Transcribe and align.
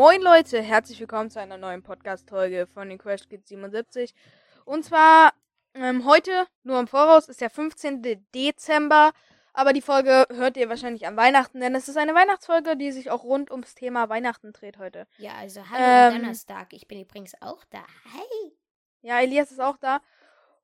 Moin 0.00 0.22
Leute, 0.22 0.62
herzlich 0.62 0.98
willkommen 0.98 1.30
zu 1.30 1.38
einer 1.42 1.58
neuen 1.58 1.82
Podcast-Folge 1.82 2.66
von 2.72 2.88
den 2.88 2.96
Crash 2.96 3.28
Kids 3.28 3.50
77. 3.50 4.14
Und 4.64 4.82
zwar 4.82 5.34
ähm, 5.74 6.06
heute, 6.06 6.46
nur 6.62 6.80
im 6.80 6.86
Voraus, 6.88 7.28
ist 7.28 7.42
der 7.42 7.50
15. 7.50 8.24
Dezember. 8.34 9.12
Aber 9.52 9.74
die 9.74 9.82
Folge 9.82 10.26
hört 10.30 10.56
ihr 10.56 10.70
wahrscheinlich 10.70 11.06
an 11.06 11.18
Weihnachten, 11.18 11.60
denn 11.60 11.74
es 11.74 11.86
ist 11.86 11.98
eine 11.98 12.14
Weihnachtsfolge, 12.14 12.78
die 12.78 12.92
sich 12.92 13.10
auch 13.10 13.24
rund 13.24 13.50
ums 13.50 13.74
Thema 13.74 14.08
Weihnachten 14.08 14.54
dreht 14.54 14.78
heute. 14.78 15.06
Ja, 15.18 15.32
also 15.38 15.60
hallo 15.68 16.14
Ähm. 16.16 16.22
Donnerstag. 16.22 16.72
Ich 16.72 16.88
bin 16.88 16.98
übrigens 16.98 17.34
auch 17.42 17.62
da. 17.68 17.84
Hey. 18.10 18.56
Ja, 19.02 19.20
Elias 19.20 19.50
ist 19.50 19.60
auch 19.60 19.76
da. 19.76 20.00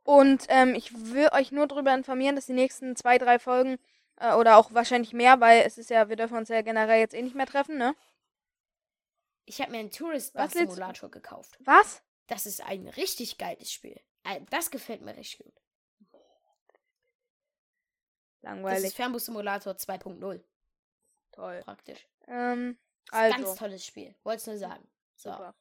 Und 0.02 0.46
ähm, 0.48 0.74
ich 0.74 1.12
will 1.12 1.28
euch 1.32 1.52
nur 1.52 1.66
darüber 1.66 1.92
informieren, 1.92 2.36
dass 2.36 2.46
die 2.46 2.54
nächsten 2.54 2.96
zwei, 2.96 3.18
drei 3.18 3.38
Folgen 3.38 3.76
äh, 4.18 4.32
oder 4.32 4.56
auch 4.56 4.72
wahrscheinlich 4.72 5.12
mehr, 5.12 5.40
weil 5.42 5.64
es 5.66 5.76
ist 5.76 5.90
ja, 5.90 6.08
wir 6.08 6.16
dürfen 6.16 6.38
uns 6.38 6.48
ja 6.48 6.62
generell 6.62 7.00
jetzt 7.00 7.12
eh 7.12 7.20
nicht 7.20 7.36
mehr 7.36 7.44
treffen, 7.44 7.76
ne? 7.76 7.94
Ich 9.46 9.60
habe 9.60 9.70
mir 9.72 9.78
einen 9.78 9.90
Tourist 9.90 10.34
Bus? 10.34 10.52
Simulator 10.52 11.10
gekauft. 11.10 11.56
Was? 11.60 12.02
Das 12.26 12.46
ist 12.46 12.60
ein 12.62 12.88
richtig 12.88 13.38
geiles 13.38 13.72
Spiel. 13.72 13.98
Das 14.50 14.70
gefällt 14.70 15.02
mir 15.02 15.16
richtig 15.16 15.38
gut. 15.38 15.54
Das 18.42 18.52
Langweilig. 18.52 18.84
ist 18.84 18.96
Fernbus 18.96 19.26
Simulator 19.26 19.72
2.0 19.74 20.40
Toll. 21.32 21.60
praktisch. 21.64 22.06
Ähm, 22.26 22.76
Das 23.10 23.18
also. 23.20 23.36
Ganz 23.44 23.58
tolles 23.58 23.86
Spiel. 23.86 24.14
Wollt's 24.24 24.46
nur 24.46 24.56
sagen. 24.58 24.86
So. 25.16 25.30
Super. 25.30 25.54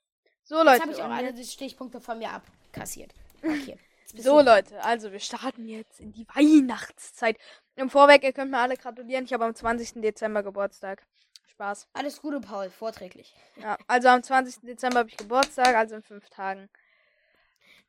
So, 0.43 0.55
Jetzt 0.57 0.65
Leute. 0.65 0.81
habe 0.81 0.91
ich 0.91 1.01
auch 1.01 1.09
alle 1.09 1.27
jetzt- 1.27 1.39
die 1.39 1.45
Stichpunkte 1.45 2.01
von 2.01 2.17
mir 2.19 2.29
abkassiert. 2.31 3.13
Okay. 3.43 3.79
Jetzt 4.11 4.23
So, 4.23 4.39
Leute, 4.39 4.79
also 4.83 5.11
wir 5.11 5.19
starten 5.19 5.67
jetzt 5.67 5.99
in 5.99 6.11
die 6.11 6.27
Weihnachtszeit. 6.35 7.39
Im 7.75 7.89
Vorweg, 7.89 8.23
ihr 8.23 8.33
könnt 8.33 8.51
mir 8.51 8.59
alle 8.59 8.77
gratulieren. 8.77 9.25
Ich 9.25 9.33
habe 9.33 9.45
am 9.45 9.55
20. 9.55 10.01
Dezember 10.03 10.43
Geburtstag. 10.43 11.07
Spaß. 11.47 11.87
Alles 11.93 12.21
Gute, 12.21 12.39
Paul. 12.41 12.69
Vorträglich. 12.69 13.35
Ja, 13.57 13.77
also 13.87 14.09
am 14.09 14.23
20. 14.23 14.61
Dezember 14.61 14.99
habe 14.99 15.09
ich 15.09 15.17
Geburtstag, 15.17 15.75
also 15.75 15.95
in 15.95 16.01
fünf 16.03 16.29
Tagen. 16.29 16.69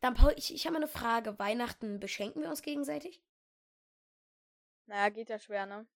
Dann, 0.01 0.15
Paul, 0.15 0.35
ich, 0.37 0.53
ich 0.55 0.67
habe 0.67 0.75
mal 0.75 0.79
eine 0.83 0.89
Frage. 0.89 1.39
Weihnachten 1.39 1.99
beschenken 2.01 2.43
wir 2.43 2.51
uns 2.51 2.63
gegenseitig? 2.63 3.21
Naja, 4.87 5.09
geht 5.09 5.31
ja 5.31 5.39
schwer, 5.39 5.67
ne? 5.67 5.87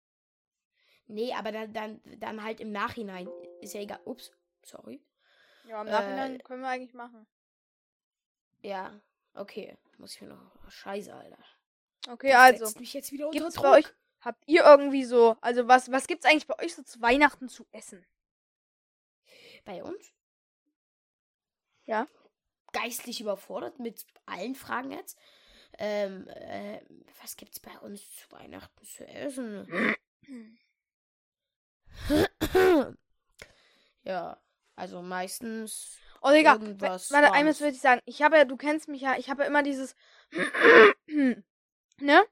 Nee, 1.06 1.32
aber 1.34 1.52
dann, 1.52 1.72
dann, 1.72 2.00
dann 2.18 2.42
halt 2.42 2.60
im 2.60 2.72
Nachhinein. 2.72 3.28
Ist 3.60 3.74
ja 3.74 3.80
egal. 3.80 4.00
Ups. 4.04 4.32
Sorry. 4.62 5.02
Ja, 5.64 5.80
im 5.82 5.86
Äh, 5.88 5.90
Nachhinein 5.90 6.42
können 6.42 6.62
wir 6.62 6.68
eigentlich 6.68 6.94
machen. 6.94 7.26
Ja, 8.62 9.00
okay. 9.34 9.76
Muss 9.98 10.14
ich 10.14 10.20
mir 10.22 10.28
noch. 10.28 10.70
Scheiße, 10.70 11.14
Alter. 11.14 11.38
Okay, 12.08 12.30
Das 12.30 12.40
also. 12.40 12.64
setzt 12.66 12.80
mich 12.80 12.92
jetzt 12.94 13.12
wieder 13.12 13.26
unter 13.28 13.38
Gibt's 13.38 13.54
Druck. 13.54 13.64
bei 13.64 13.78
euch, 13.78 13.86
habt 14.20 14.42
ihr 14.46 14.64
irgendwie 14.64 15.04
so, 15.04 15.36
also 15.40 15.68
was, 15.68 15.90
was 15.90 16.06
gibt's 16.06 16.26
eigentlich 16.26 16.46
bei 16.46 16.58
euch 16.62 16.74
so 16.74 16.82
zu 16.82 17.00
Weihnachten 17.00 17.48
zu 17.48 17.66
essen? 17.72 18.04
Bei 19.64 19.82
uns? 19.82 20.12
Ja. 21.84 22.06
Geistlich 22.72 23.20
überfordert 23.20 23.78
mit 23.78 24.06
allen 24.26 24.54
Fragen 24.54 24.92
jetzt. 24.92 25.18
Ähm, 25.78 26.28
äh, 26.28 26.80
was 27.20 27.36
gibt's 27.36 27.60
bei 27.60 27.76
uns 27.80 28.02
zu 28.16 28.30
Weihnachten 28.30 28.84
zu 28.84 29.06
essen? 29.06 29.96
ja, 34.04 34.40
also 34.76 35.02
meistens. 35.02 35.98
Oh, 36.22 36.30
Digga, 36.30 36.54
Irgendwas 36.54 37.10
warte, 37.10 37.32
eines 37.32 37.60
würde 37.60 37.74
ich 37.74 37.80
sagen. 37.80 38.02
Ich 38.04 38.22
habe 38.22 38.36
ja, 38.36 38.44
du 38.44 38.56
kennst 38.56 38.88
mich 38.88 39.00
ja, 39.00 39.16
ich 39.16 39.30
habe 39.30 39.42
ja 39.42 39.48
immer 39.48 39.62
dieses, 39.62 39.94
ne? 41.06 42.24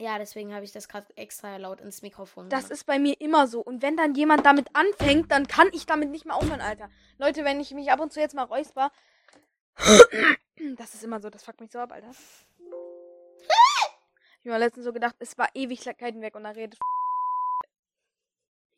Ja, 0.00 0.18
deswegen 0.18 0.54
habe 0.54 0.64
ich 0.64 0.72
das 0.72 0.88
gerade 0.88 1.06
extra 1.16 1.58
laut 1.58 1.82
ins 1.82 2.00
Mikrofon 2.00 2.48
Das 2.48 2.60
gemacht. 2.64 2.72
ist 2.72 2.84
bei 2.86 2.98
mir 2.98 3.20
immer 3.20 3.46
so. 3.46 3.60
Und 3.60 3.82
wenn 3.82 3.98
dann 3.98 4.14
jemand 4.14 4.46
damit 4.46 4.74
anfängt, 4.74 5.30
dann 5.30 5.46
kann 5.46 5.68
ich 5.72 5.84
damit 5.84 6.08
nicht 6.08 6.24
mehr 6.24 6.34
aufhören, 6.36 6.62
Alter. 6.62 6.88
Leute, 7.18 7.44
wenn 7.44 7.60
ich 7.60 7.72
mich 7.72 7.90
ab 7.92 8.00
und 8.00 8.10
zu 8.10 8.18
jetzt 8.18 8.34
mal 8.34 8.44
räusper, 8.44 8.90
das 10.78 10.94
ist 10.94 11.04
immer 11.04 11.20
so, 11.20 11.28
das 11.28 11.42
fuckt 11.42 11.60
mich 11.60 11.70
so 11.70 11.78
ab, 11.78 11.92
Alter. 11.92 12.10
Ich 14.42 14.46
habe 14.46 14.54
mir 14.58 14.64
letztens 14.64 14.86
so 14.86 14.92
gedacht, 14.94 15.16
es 15.18 15.36
war 15.36 15.50
Ewigkeiten 15.52 16.22
weg 16.22 16.34
und 16.34 16.44
da 16.44 16.50
redet 16.52 16.78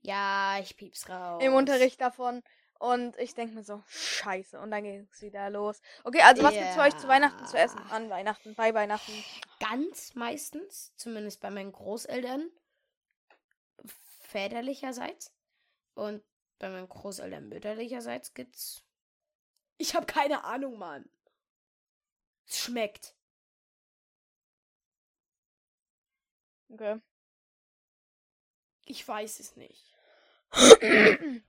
Ja, 0.00 0.58
ich 0.60 0.76
piep's 0.76 1.08
raus. 1.08 1.40
im 1.40 1.54
Unterricht 1.54 2.00
davon. 2.00 2.42
Und 2.82 3.16
ich 3.18 3.36
denke 3.36 3.54
mir 3.54 3.62
so, 3.62 3.80
scheiße. 3.86 4.58
Und 4.58 4.72
dann 4.72 4.82
ging 4.82 5.08
es 5.12 5.22
wieder 5.22 5.48
los. 5.50 5.80
Okay, 6.02 6.20
also 6.22 6.42
was 6.42 6.52
gibt's 6.52 6.74
für 6.74 6.80
euch 6.80 6.96
zu 6.96 7.06
Weihnachten 7.06 7.46
zu 7.46 7.56
essen? 7.56 7.78
An 7.90 8.10
Weihnachten, 8.10 8.56
bei 8.56 8.74
Weihnachten. 8.74 9.12
Ganz 9.60 10.16
meistens, 10.16 10.92
zumindest 10.96 11.40
bei 11.40 11.50
meinen 11.50 11.70
Großeltern, 11.70 12.50
väterlicherseits. 14.18 15.32
Und 15.94 16.24
bei 16.58 16.70
meinen 16.70 16.88
Großeltern 16.88 17.48
mütterlicherseits 17.48 18.34
gibt's. 18.34 18.82
Ich 19.78 19.94
habe 19.94 20.06
keine 20.06 20.42
Ahnung, 20.42 20.76
Mann. 20.76 21.08
Es 22.48 22.58
schmeckt. 22.58 23.14
Okay. 26.68 27.00
Ich 28.86 29.06
weiß 29.06 29.38
es 29.38 29.54
nicht. 29.54 29.91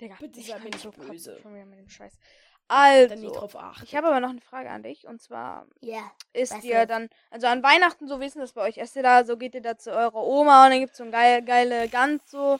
Digga, 0.01 0.15
Bitte 0.19 0.39
ich 0.39 0.47
sei 0.47 0.59
mir 0.59 0.65
nicht 0.65 0.79
so 0.79 0.91
böse. 0.91 1.37
schon 1.41 1.53
wieder 1.55 1.65
mit 1.65 1.79
dem 1.79 1.89
Scheiß. 1.89 2.13
Dann 2.69 3.19
nicht 3.19 3.35
Also, 3.35 3.59
ich 3.83 3.95
habe 3.95 4.07
aber 4.07 4.19
noch 4.21 4.29
eine 4.29 4.39
Frage 4.41 4.69
an 4.69 4.83
dich. 4.83 5.05
Und 5.05 5.21
zwar, 5.21 5.67
Ja. 5.81 6.11
ist 6.31 6.53
ist? 6.53 6.89
dann, 6.89 7.09
also 7.29 7.47
an 7.47 7.61
Weihnachten, 7.61 8.07
so 8.07 8.19
wissen 8.19 8.39
das 8.39 8.53
bei 8.53 8.61
euch, 8.61 8.77
esst 8.77 8.95
ihr 8.95 9.03
da, 9.03 9.25
so 9.25 9.37
geht 9.37 9.53
ihr 9.53 9.61
da 9.61 9.77
zu 9.77 9.91
eurer 9.91 10.15
Oma 10.23 10.65
und 10.65 10.71
dann 10.71 10.79
gibt's 10.79 10.97
so 10.97 11.03
ein 11.03 11.11
geil, 11.11 11.43
geile 11.43 11.89
Gans 11.89 12.23
so, 12.31 12.59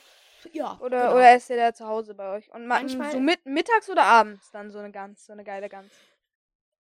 Ja. 0.52 0.78
oder, 0.80 1.00
genau. 1.04 1.14
oder 1.14 1.30
esst 1.32 1.48
ihr 1.50 1.56
da 1.56 1.72
zu 1.72 1.86
Hause 1.86 2.14
bei 2.14 2.36
euch? 2.36 2.52
Und 2.52 2.66
ma- 2.66 2.80
Manchmal- 2.80 3.10
so 3.12 3.18
mit, 3.18 3.44
mittags 3.46 3.88
oder 3.88 4.04
abends 4.04 4.50
dann 4.50 4.70
so 4.70 4.78
eine 4.78 4.92
Gans, 4.92 5.24
so 5.24 5.32
eine 5.32 5.42
geile 5.42 5.68
Gans. 5.70 5.90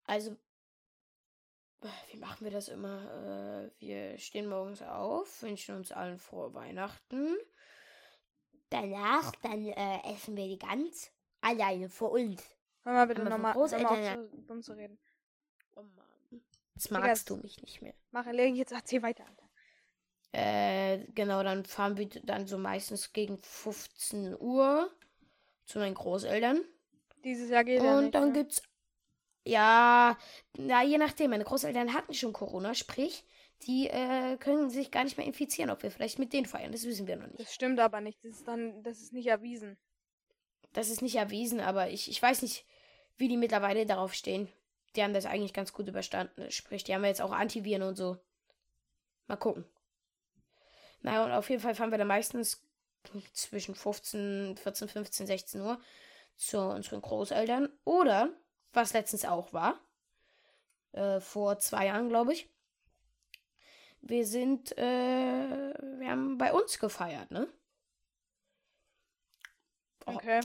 Also, 0.06 0.35
wie 2.12 2.18
machen 2.18 2.44
wir 2.46 2.52
das 2.52 2.68
immer? 2.68 3.69
Äh, 3.79 3.81
wir 3.81 4.18
stehen 4.19 4.47
morgens 4.47 4.81
auf, 4.81 5.41
wünschen 5.41 5.75
uns 5.75 5.91
allen 5.94 6.19
frohe 6.19 6.53
Weihnachten. 6.53 7.35
Danach, 8.73 9.31
dann 9.44 9.67
äh, 9.67 10.00
essen 10.11 10.35
wir 10.35 10.47
die 10.47 10.57
Gans 10.57 11.11
alleine 11.41 11.89
für 11.89 12.06
uns. 12.06 12.44
Hör 12.84 12.94
mal 12.94 13.06
bitte 13.06 13.23
nochmal, 13.23 13.53
Großeltern 13.53 13.88
auf, 13.88 14.29
so 14.31 14.41
dumm 14.41 14.63
zu 14.63 14.73
reden. 14.73 14.97
Oh 15.75 15.84
Mann. 15.84 16.41
Das 16.73 16.85
Digga, 16.85 17.00
magst 17.00 17.29
du 17.29 17.38
mich 17.38 17.61
nicht 17.61 17.84
mehr. 17.84 17.94
Mach, 18.09 18.25
leg 18.25 18.56
jetzt, 18.56 18.72
erzähl 18.72 19.03
weiter, 19.03 19.25
Alter. 19.28 19.44
Äh, 20.31 21.06
genau, 21.13 21.44
dann 21.44 21.66
fahren 21.66 21.97
wir 21.97 22.09
dann 22.09 22.47
so 22.47 22.57
meistens 22.57 23.13
gegen 23.13 23.38
15 23.38 24.35
Uhr 24.39 24.91
zu 25.66 25.78
meinen 25.78 25.94
Großeltern. 25.94 26.61
Dieses 27.23 27.51
Jahr 27.51 27.63
geht 27.63 27.84
ja 27.84 27.97
Und 27.97 28.05
nicht, 28.05 28.16
dann 28.16 28.29
ne? 28.29 28.34
gibt's. 28.34 28.63
Ja, 29.45 30.17
na, 30.57 30.84
je 30.84 30.97
nachdem. 30.97 31.29
Meine 31.29 31.44
Großeltern 31.44 31.94
hatten 31.94 32.16
schon 32.16 32.34
Corona, 32.34 32.73
sprich, 32.73 33.23
die 33.63 33.88
äh, 33.88 34.38
können 34.38 34.69
sich 34.69 34.91
gar 34.91 35.03
nicht 35.03 35.18
mehr 35.18 35.25
infizieren, 35.25 35.69
ob 35.69 35.84
wir 35.84 35.91
vielleicht 35.91 36.19
mit 36.19 36.34
denen 36.34 36.46
feiern. 36.46 36.72
Das 36.72 36.85
wissen 36.85 37.07
wir 37.07 37.16
noch 37.16 37.28
nicht. 37.28 37.40
Das 37.40 37.53
stimmt 37.53 37.79
aber 37.79 38.01
nicht, 38.01 38.24
das 38.24 38.31
ist 38.31 38.47
dann, 38.47 38.84
das 38.84 39.01
ist 39.01 39.13
nicht 39.13 39.28
erwiesen. 39.28 39.78
Das 40.74 40.90
ist 40.90 41.01
nicht 41.01 41.16
erwiesen, 41.16 41.59
aber 41.59 41.90
ich, 41.90 42.09
ich 42.09 42.22
weiß 42.22 42.41
nicht, 42.41 42.66
wie 43.18 43.28
die 43.28 43.38
mittlerweile 43.38 43.85
darauf 43.85 44.13
stehen. 44.13 44.50
Die 44.96 45.03
haben 45.03 45.13
das 45.13 45.25
eigentlich 45.25 45.53
ganz 45.53 45.73
gut 45.73 45.88
überstanden. 45.88 46.50
Sprich, 46.52 46.84
die 46.84 46.94
haben 46.94 47.03
ja 47.03 47.09
jetzt 47.09 47.22
auch 47.22 47.31
Antiviren 47.31 47.84
und 47.84 47.96
so. 47.96 48.18
Mal 49.28 49.38
gucken. 49.38 49.66
Naja, 51.02 51.25
und 51.25 51.31
auf 51.31 51.50
jeden 51.50 51.62
Fall 51.62 51.75
fahren 51.75 51.91
wir 51.91 51.97
dann 51.97 52.07
meistens 52.07 52.63
zwischen 53.34 53.75
15, 53.75 54.57
14, 54.57 54.88
15, 54.88 55.28
16 55.28 55.62
Uhr 55.62 55.79
zu 56.35 56.59
unseren 56.59 57.02
Großeltern. 57.02 57.69
Oder, 57.84 58.29
was 58.72 58.94
letztens 58.94 59.25
auch 59.25 59.53
war, 59.53 59.79
äh, 60.94 61.19
vor 61.19 61.59
zwei 61.59 61.87
Jahren, 61.87 62.09
glaube 62.09 62.34
ich. 62.34 62.49
Wir 64.05 64.26
sind, 64.26 64.78
äh, 64.78 65.73
wir 65.97 66.09
haben 66.09 66.38
bei 66.38 66.52
uns 66.52 66.78
gefeiert, 66.78 67.32
ne? 67.32 67.47
Oh, 70.05 70.11
Okay. 70.16 70.41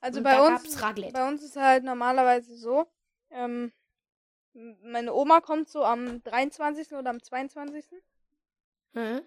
Also 0.00 0.18
und 0.18 0.24
bei 0.24 0.40
uns, 0.40 0.76
bei 1.12 1.28
uns 1.28 1.42
ist 1.44 1.54
halt 1.56 1.84
normalerweise 1.84 2.56
so, 2.56 2.86
ähm, 3.30 3.72
meine 4.52 5.12
Oma 5.14 5.40
kommt 5.40 5.68
so 5.68 5.84
am 5.84 6.22
23. 6.24 6.92
oder 6.92 7.10
am 7.10 7.22
22. 7.22 7.86
Mhm. 8.94 9.22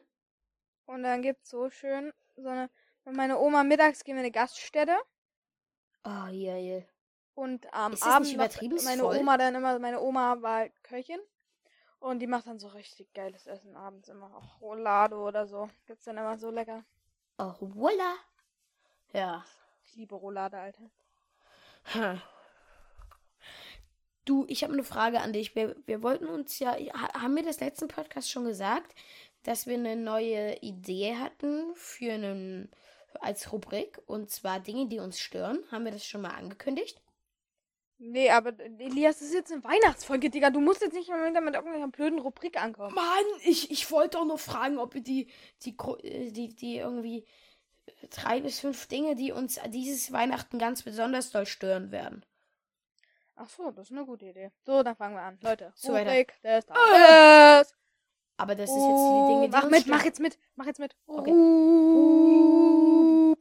Und 0.86 1.04
dann 1.04 1.22
gibt's 1.22 1.50
so 1.50 1.70
schön 1.70 2.12
so 2.36 2.50
eine, 2.50 2.70
mit 3.06 3.16
meiner 3.16 3.40
Oma 3.40 3.64
mittags 3.64 4.04
gehen 4.04 4.16
wir 4.16 4.22
in 4.22 4.26
eine 4.26 4.32
Gaststätte 4.32 4.96
Oh, 6.04 6.28
ja, 6.30 6.58
ja. 6.58 6.82
und 7.34 7.74
am 7.74 7.94
Ist 7.94 8.04
Abend 8.04 8.36
meine 8.38 9.02
voll? 9.02 9.18
Oma 9.18 9.38
dann 9.38 9.56
immer, 9.56 9.80
meine 9.80 10.02
Oma 10.02 10.42
war 10.42 10.58
halt 10.58 10.84
Köchin 10.84 11.20
und 12.00 12.20
die 12.20 12.28
macht 12.28 12.48
dann 12.48 12.60
so 12.60 12.68
richtig 12.68 13.14
geiles 13.14 13.48
Essen 13.48 13.76
abends 13.76 14.10
immer, 14.10 14.36
auch 14.36 14.62
Roulade 14.62 15.16
oder 15.18 15.48
so. 15.48 15.70
Gibt's 15.88 16.06
dann 16.06 16.18
immer 16.18 16.38
so 16.38 16.50
lecker. 16.52 16.84
Oh, 17.38 17.54
voila. 17.60 18.16
Ja. 19.14 19.44
Ich 19.84 19.96
liebe 19.96 20.16
Roulade, 20.16 20.58
Alter. 20.58 20.90
Hm. 21.86 22.22
Du, 24.26 24.46
ich 24.48 24.64
habe 24.64 24.74
eine 24.74 24.84
Frage 24.84 25.22
an 25.22 25.34
dich. 25.34 25.56
Wir, 25.56 25.76
wir 25.86 26.02
wollten 26.02 26.28
uns 26.28 26.58
ja, 26.60 26.74
ha- 26.74 27.22
haben 27.22 27.36
wir 27.36 27.44
das 27.44 27.60
letzten 27.60 27.88
Podcast 27.88 28.30
schon 28.32 28.46
gesagt, 28.46 28.96
dass 29.44 29.68
wir 29.68 29.76
eine 29.76 29.96
neue 29.96 30.58
Idee 30.62 31.16
hatten 31.18 31.76
für 31.76 32.14
einen 32.14 32.72
als 33.22 33.52
Rubrik. 33.52 34.02
Und 34.08 34.32
zwar 34.32 34.60
Dinge, 34.60 34.88
die 34.88 35.00
uns 35.00 35.20
stören. 35.20 35.64
Haben 35.72 35.86
wir 35.86 35.92
das 35.92 36.06
schon 36.06 36.22
mal 36.22 36.32
angekündigt? 36.34 37.00
Nee, 37.98 38.30
aber 38.30 38.54
Elias, 38.60 39.20
das 39.20 39.30
ist 39.30 39.34
jetzt 39.34 39.52
eine 39.54 39.64
Weihnachtsfolge, 39.64 40.30
Digga. 40.30 40.50
Du 40.50 40.60
musst 40.60 40.82
jetzt 40.82 40.94
nicht 40.94 41.10
mal 41.10 41.32
mit, 41.32 41.42
mit 41.44 41.54
irgendeiner 41.56 41.88
blöden 41.88 42.20
Rubrik 42.20 42.62
ankommen. 42.62 42.94
Mann, 42.94 43.24
ich, 43.44 43.72
ich 43.72 43.90
wollte 43.90 44.18
doch 44.18 44.26
nur 44.26 44.38
fragen, 44.38 44.78
ob 44.80 44.94
wir 44.94 45.02
die, 45.02 45.28
die, 45.64 45.76
äh, 46.04 46.32
die, 46.32 46.50
die 46.56 46.78
irgendwie 46.78 47.26
drei 48.10 48.42
bis 48.42 48.60
fünf 48.60 48.88
Dinge, 48.88 49.16
die 49.16 49.32
uns 49.32 49.60
dieses 49.68 50.12
Weihnachten 50.12 50.60
ganz 50.60 50.84
besonders 50.84 51.32
doll 51.32 51.46
stören 51.46 51.92
werden. 51.92 52.26
Ach 53.38 53.50
so, 53.50 53.72
das 53.72 53.90
ist 53.90 53.92
eine 53.92 54.06
gute 54.06 54.26
Idee. 54.26 54.52
So, 54.66 54.84
dann 54.84 54.96
fangen 54.96 55.16
wir 55.16 55.22
an. 55.22 55.38
Leute, 55.42 55.72
So, 55.76 55.94
weiter. 55.94 56.10
Rubrik 56.12 56.34
des 56.44 56.66
Tages. 56.66 57.74
Aber 58.38 58.56
das 58.56 58.70
ist 58.70 58.76
jetzt 58.76 58.86
die 58.86 59.28
Dinge, 59.30 59.46
die 59.48 59.52
mach 59.52 59.64
uns 59.64 59.72
mit, 59.72 59.82
stören. 59.82 59.98
mach 59.98 60.06
jetzt 60.06 60.20
mit, 60.20 60.38
mach 60.56 60.66
jetzt 60.66 60.80
mit. 60.80 60.96
Okay. 61.08 61.32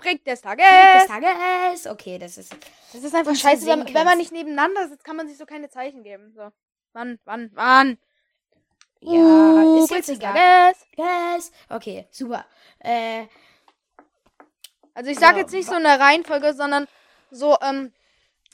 Rubrik 0.04 0.24
des 0.24 0.40
Tages. 0.40 0.64
des 0.64 1.06
Tages. 1.06 1.86
Okay, 1.86 2.18
das 2.18 2.38
ist. 2.38 2.54
Das 2.92 3.02
ist 3.02 3.14
einfach 3.14 3.34
scheiße, 3.34 3.66
wenn, 3.66 3.92
wenn 3.92 4.04
man 4.04 4.18
nicht 4.18 4.32
nebeneinander 4.32 4.88
sitzt, 4.88 5.04
kann 5.04 5.16
man 5.16 5.26
sich 5.28 5.36
so 5.36 5.46
keine 5.46 5.68
Zeichen 5.68 6.02
geben. 6.02 6.32
So. 6.34 6.50
Wann, 6.92 7.18
wann, 7.24 7.50
wann? 7.54 7.98
Ja, 9.00 9.62
ist 9.62 9.82
Rubrik 9.82 9.90
jetzt 9.90 10.08
egal. 10.08 10.72
Yes. 10.96 11.52
Okay, 11.68 12.06
super. 12.10 12.46
Äh, 12.78 13.26
Also 14.94 15.10
ich 15.10 15.18
sage 15.18 15.36
Ja, 15.36 15.42
jetzt 15.42 15.52
nicht 15.52 15.68
so 15.68 15.74
eine 15.74 15.98
Reihenfolge, 15.98 16.54
sondern 16.54 16.86
so 17.30 17.56
ähm, 17.60 17.92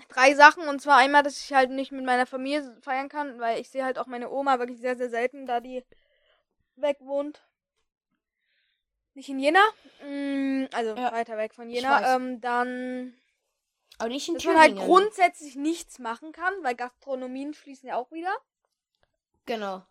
drei 0.08 0.34
Sachen. 0.34 0.68
Und 0.68 0.80
zwar 0.80 0.96
einmal, 0.96 1.22
dass 1.22 1.38
ich 1.44 1.52
halt 1.52 1.70
nicht 1.70 1.92
mit 1.92 2.04
meiner 2.04 2.26
Familie 2.26 2.76
feiern 2.80 3.08
kann, 3.08 3.38
weil 3.38 3.60
ich 3.60 3.68
sehe 3.68 3.84
halt 3.84 3.98
auch 3.98 4.06
meine 4.06 4.30
Oma 4.30 4.58
wirklich 4.58 4.80
sehr, 4.80 4.96
sehr 4.96 5.10
selten, 5.10 5.46
da 5.46 5.60
die 5.60 5.84
weg 6.76 6.96
wohnt. 7.00 7.42
Nicht 9.20 9.28
in 9.28 9.38
Jena, 9.38 9.60
mm, 10.02 10.68
also 10.72 10.94
Ja, 10.96 11.12
weiter 11.12 11.36
weg 11.36 11.52
von 11.52 11.68
Jena. 11.68 12.16
Ähm, 12.16 12.40
dann, 12.40 13.12
aber 13.98 14.08
nicht 14.08 14.26
in 14.28 14.34
dass 14.36 14.44
man 14.44 14.58
halt 14.58 14.70
Thüringen. 14.72 14.86
grundsätzlich 14.88 15.56
nichts 15.56 15.98
machen 15.98 16.32
kann, 16.32 16.54
weil 16.62 16.74
Gastronomien 16.74 17.52
schließen 17.52 17.86
ja 17.90 17.96
auch 17.96 18.10
wieder. 18.12 18.34
Genau. 19.44 19.82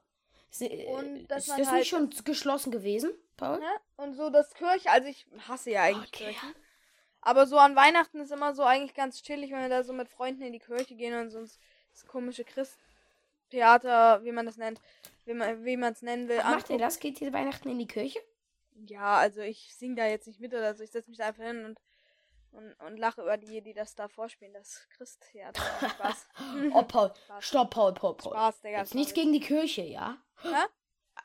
Ist, 0.50 0.64
äh, 0.64 0.88
Und 0.88 1.28
dass 1.28 1.44
ist 1.44 1.48
man 1.50 1.60
das 1.60 1.68
halt- 1.68 1.78
nicht 1.82 1.90
schon 1.90 2.10
geschlossen 2.26 2.72
gewesen, 2.72 3.12
Paul? 3.38 3.60
Ne? 3.60 3.70
Und 3.98 4.16
so 4.16 4.32
das 4.32 4.52
Kirche, 4.56 4.90
also 4.90 5.08
ich 5.08 5.28
hasse 5.48 5.70
ja 5.70 5.84
eigentlich 5.84 6.08
Okay. 6.12 6.32
Kirchen. 6.32 6.56
Aber 7.22 7.46
so 7.46 7.60
an 7.60 7.76
Weihnachten 7.76 8.20
ist 8.22 8.32
immer 8.32 8.56
so 8.56 8.64
eigentlich 8.64 8.96
ganz 8.96 9.22
chillig, 9.22 9.52
wenn 9.52 9.62
wir 9.62 9.70
da 9.70 9.84
so 9.84 9.94
mit 9.94 10.10
Freunden 10.10 10.42
in 10.42 10.54
die 10.54 10.60
Kirche 10.60 10.96
gehen 10.96 11.14
und 11.20 11.30
so 11.30 11.40
das, 11.42 11.60
das 11.92 12.08
komische 12.08 12.46
Christtheater, 12.46 14.24
wie 14.24 14.32
man 14.32 14.48
das 14.48 14.58
nennt, 14.58 14.82
wie 15.26 15.34
man 15.36 15.64
wie 15.66 15.78
man 15.78 15.94
es 15.94 16.02
nennen 16.02 16.28
will. 16.30 16.38
Macht 16.38 16.72
ihr 16.72 16.80
das? 16.80 17.00
Geht 17.00 17.22
ihr 17.22 17.32
Weihnachten 17.32 17.70
in 17.70 17.78
die 17.78 17.88
Kirche? 17.88 18.20
Ja, 18.88 19.18
also 19.18 19.42
ich 19.42 19.76
sing 19.76 19.96
da 19.96 20.06
jetzt 20.06 20.28
nicht 20.28 20.40
mit 20.40 20.54
oder 20.54 20.74
so. 20.76 20.84
Ich 20.84 20.92
setze 20.92 21.10
mich 21.10 21.18
da 21.18 21.28
einfach 21.28 21.44
hin 21.44 21.66
und, 21.66 21.80
und, 22.52 22.74
und 22.86 22.98
lache 22.98 23.22
über 23.22 23.38
die, 23.38 23.62
die 23.62 23.74
das 23.74 23.96
da 23.96 24.08
vorspielen. 24.08 24.54
Das 24.54 24.88
Christtheater. 24.96 25.62
Spaß. 25.90 26.28
Oh, 26.74 26.84
Paul. 26.84 27.12
Spaß. 27.26 27.46
Stopp, 27.46 27.72
Paul, 27.72 27.94
Paul, 27.94 28.16
Paul. 28.16 28.34
Spaß, 28.34 28.62
Digga. 28.62 28.80
Jetzt 28.80 28.96
nichts 28.96 29.14
gegen 29.14 29.34
die 29.34 29.40
Kirche, 29.40 29.84
ja? 29.84 30.18
Hä? 30.42 30.66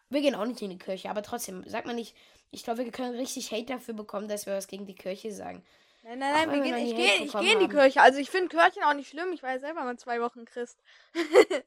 Wir 0.09 0.21
gehen 0.21 0.35
auch 0.35 0.45
nicht 0.45 0.63
in 0.63 0.71
die 0.71 0.79
Kirche, 0.79 1.11
aber 1.11 1.23
trotzdem, 1.23 1.65
sag 1.67 1.87
mal 1.87 1.95
nicht. 1.95 2.17
Ich 2.51 2.63
glaube, 2.63 2.85
wir 2.85 2.93
können 2.93 3.17
richtig 3.17 3.51
Hate 3.51 3.67
dafür 3.67 3.95
bekommen, 3.95 4.29
dass 4.29 4.47
wir 4.47 4.55
was 4.55 4.69
gegen 4.69 4.87
die 4.87 4.95
Kirche 4.95 5.33
sagen. 5.33 5.65
Nein, 6.05 6.19
nein, 6.19 6.33
nein, 6.33 6.53
wir 6.53 6.63
gehen, 6.63 6.87
ich 6.87 6.95
gehe 6.95 7.25
ich 7.25 7.33
geh 7.33 7.53
in 7.53 7.61
die. 7.61 7.69
Kirche. 7.69 8.03
Also 8.03 8.19
ich 8.19 8.31
finde 8.31 8.49
Kirchen 8.49 8.83
auch 8.85 8.93
nicht 8.93 9.09
schlimm. 9.09 9.33
Ich 9.33 9.43
war 9.43 9.53
ja 9.53 9.59
selber 9.59 9.83
mal 9.85 9.97
zwei 9.99 10.21
Wochen 10.21 10.45
Christ. 10.45 10.79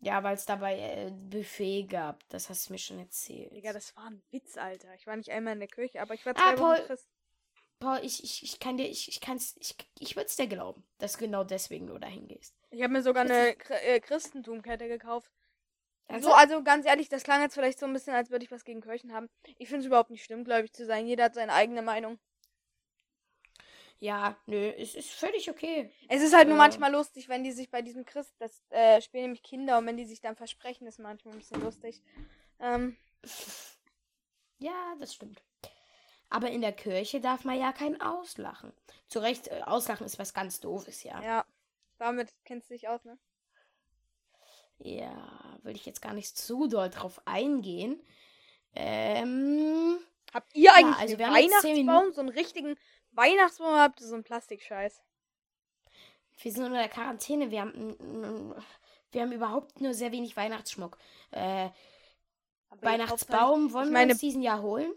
Ja, 0.00 0.22
weil 0.22 0.34
es 0.34 0.46
dabei 0.46 0.78
äh, 0.78 1.10
Buffet 1.10 1.84
gab. 1.88 2.26
Das 2.28 2.48
hast 2.48 2.68
du 2.68 2.72
mir 2.72 2.78
schon 2.78 2.98
erzählt. 2.98 3.52
Digga, 3.52 3.72
das 3.72 3.96
war 3.96 4.06
ein 4.06 4.22
Witz, 4.30 4.56
Alter. 4.56 4.94
Ich 4.94 5.06
war 5.06 5.16
nicht 5.16 5.30
einmal 5.30 5.54
in 5.54 5.58
der 5.60 5.68
Kirche, 5.68 6.00
aber 6.00 6.14
ich 6.14 6.24
war 6.24 6.34
Ah, 6.36 6.54
zwei 6.54 6.58
Wochen 6.58 6.76
Paul. 6.76 6.86
Christ. 6.86 7.08
Paul, 7.80 8.00
ich, 8.02 8.22
ich, 8.24 8.42
ich 8.42 8.58
kann 8.60 8.76
dir, 8.76 8.88
ich, 8.88 9.08
ich 9.08 9.20
kann's, 9.20 9.54
ich, 9.60 9.76
ich 10.00 10.16
würde 10.16 10.26
es 10.26 10.36
dir 10.36 10.46
glauben, 10.48 10.84
dass 10.98 11.16
genau 11.18 11.44
deswegen 11.44 11.86
du 11.86 11.98
dahin 11.98 12.26
gehst. 12.26 12.54
Ich 12.70 12.82
habe 12.82 12.92
mir 12.92 13.02
sogar 13.02 13.24
Das 13.24 13.36
eine 13.36 13.56
äh, 13.82 14.00
Christentumkette 14.00 14.88
gekauft. 14.88 15.30
Also, 16.08 16.30
So, 16.30 16.34
also 16.34 16.62
ganz 16.62 16.86
ehrlich, 16.86 17.08
das 17.08 17.22
klang 17.22 17.42
jetzt 17.42 17.54
vielleicht 17.54 17.78
so 17.78 17.86
ein 17.86 17.92
bisschen, 17.92 18.14
als 18.14 18.30
würde 18.30 18.44
ich 18.44 18.50
was 18.50 18.64
gegen 18.64 18.80
Kirchen 18.80 19.12
haben. 19.12 19.28
Ich 19.58 19.68
finde 19.68 19.80
es 19.80 19.86
überhaupt 19.86 20.10
nicht 20.10 20.24
schlimm, 20.24 20.42
gläubig 20.44 20.72
zu 20.72 20.86
sein. 20.86 21.06
Jeder 21.06 21.24
hat 21.24 21.34
seine 21.34 21.52
eigene 21.52 21.82
Meinung. 21.82 22.18
Ja, 24.00 24.36
nö, 24.46 24.70
es 24.78 24.94
ist 24.94 25.10
völlig 25.10 25.50
okay. 25.50 25.90
Es 26.08 26.22
ist 26.22 26.34
halt 26.34 26.48
nur 26.48 26.56
Äh. 26.56 26.58
manchmal 26.58 26.92
lustig, 26.92 27.28
wenn 27.28 27.44
die 27.44 27.52
sich 27.52 27.70
bei 27.70 27.82
diesem 27.82 28.04
Christ, 28.04 28.34
das 28.38 28.62
äh, 28.70 29.00
spielen 29.02 29.24
nämlich 29.24 29.42
Kinder 29.42 29.78
und 29.78 29.86
wenn 29.86 29.96
die 29.96 30.04
sich 30.06 30.20
dann 30.20 30.36
versprechen, 30.36 30.86
ist 30.86 30.98
manchmal 30.98 31.34
ein 31.34 31.38
bisschen 31.40 31.60
lustig. 31.62 32.02
Ähm, 32.60 32.96
Ja, 34.58 34.94
das 34.98 35.14
stimmt. 35.14 35.42
Aber 36.30 36.50
in 36.50 36.60
der 36.60 36.72
Kirche 36.72 37.20
darf 37.20 37.44
man 37.44 37.58
ja 37.58 37.72
kein 37.72 38.00
Auslachen. 38.00 38.72
Zu 39.06 39.20
Recht, 39.20 39.48
äh, 39.48 39.62
Auslachen 39.64 40.04
ist 40.06 40.18
was 40.18 40.34
ganz 40.34 40.60
Doofes, 40.60 41.02
ja. 41.04 41.22
ja, 41.22 41.44
damit 41.98 42.34
kennst 42.44 42.68
du 42.70 42.74
dich 42.74 42.88
aus, 42.88 43.04
ne? 43.04 43.18
Ja, 44.78 45.58
will 45.62 45.74
ich 45.74 45.86
jetzt 45.86 46.02
gar 46.02 46.12
nicht 46.14 46.36
zu 46.36 46.68
doll 46.68 46.90
drauf 46.90 47.20
eingehen. 47.24 48.00
Ähm, 48.74 49.98
Habt 50.32 50.54
ihr 50.54 50.72
eigentlich 50.74 50.96
also 50.96 51.14
einen 51.14 51.18
wir 51.18 51.26
haben 51.26 51.34
Weihnachtsbaum? 51.34 52.12
So 52.12 52.20
einen 52.20 52.28
richtigen 52.28 52.76
Weihnachtsbaum 53.18 53.74
habt 53.74 54.00
ihr 54.00 54.06
so 54.06 54.14
einen 54.14 54.24
Plastikscheiß? 54.24 55.02
wir 56.40 56.52
sind 56.52 56.64
unter 56.64 56.78
der 56.78 56.88
Quarantäne. 56.88 57.50
Wir 57.50 57.62
haben, 57.62 58.54
wir 59.10 59.22
haben 59.22 59.32
überhaupt 59.32 59.80
nur 59.80 59.94
sehr 59.94 60.12
wenig 60.12 60.36
Weihnachtsschmuck. 60.36 60.96
Äh, 61.30 61.70
Weihnachtsbaum 62.80 63.72
wollen 63.72 63.92
wir 63.92 64.02
uns 64.02 64.18
diesen 64.18 64.42
Jahr 64.42 64.62
holen. 64.62 64.92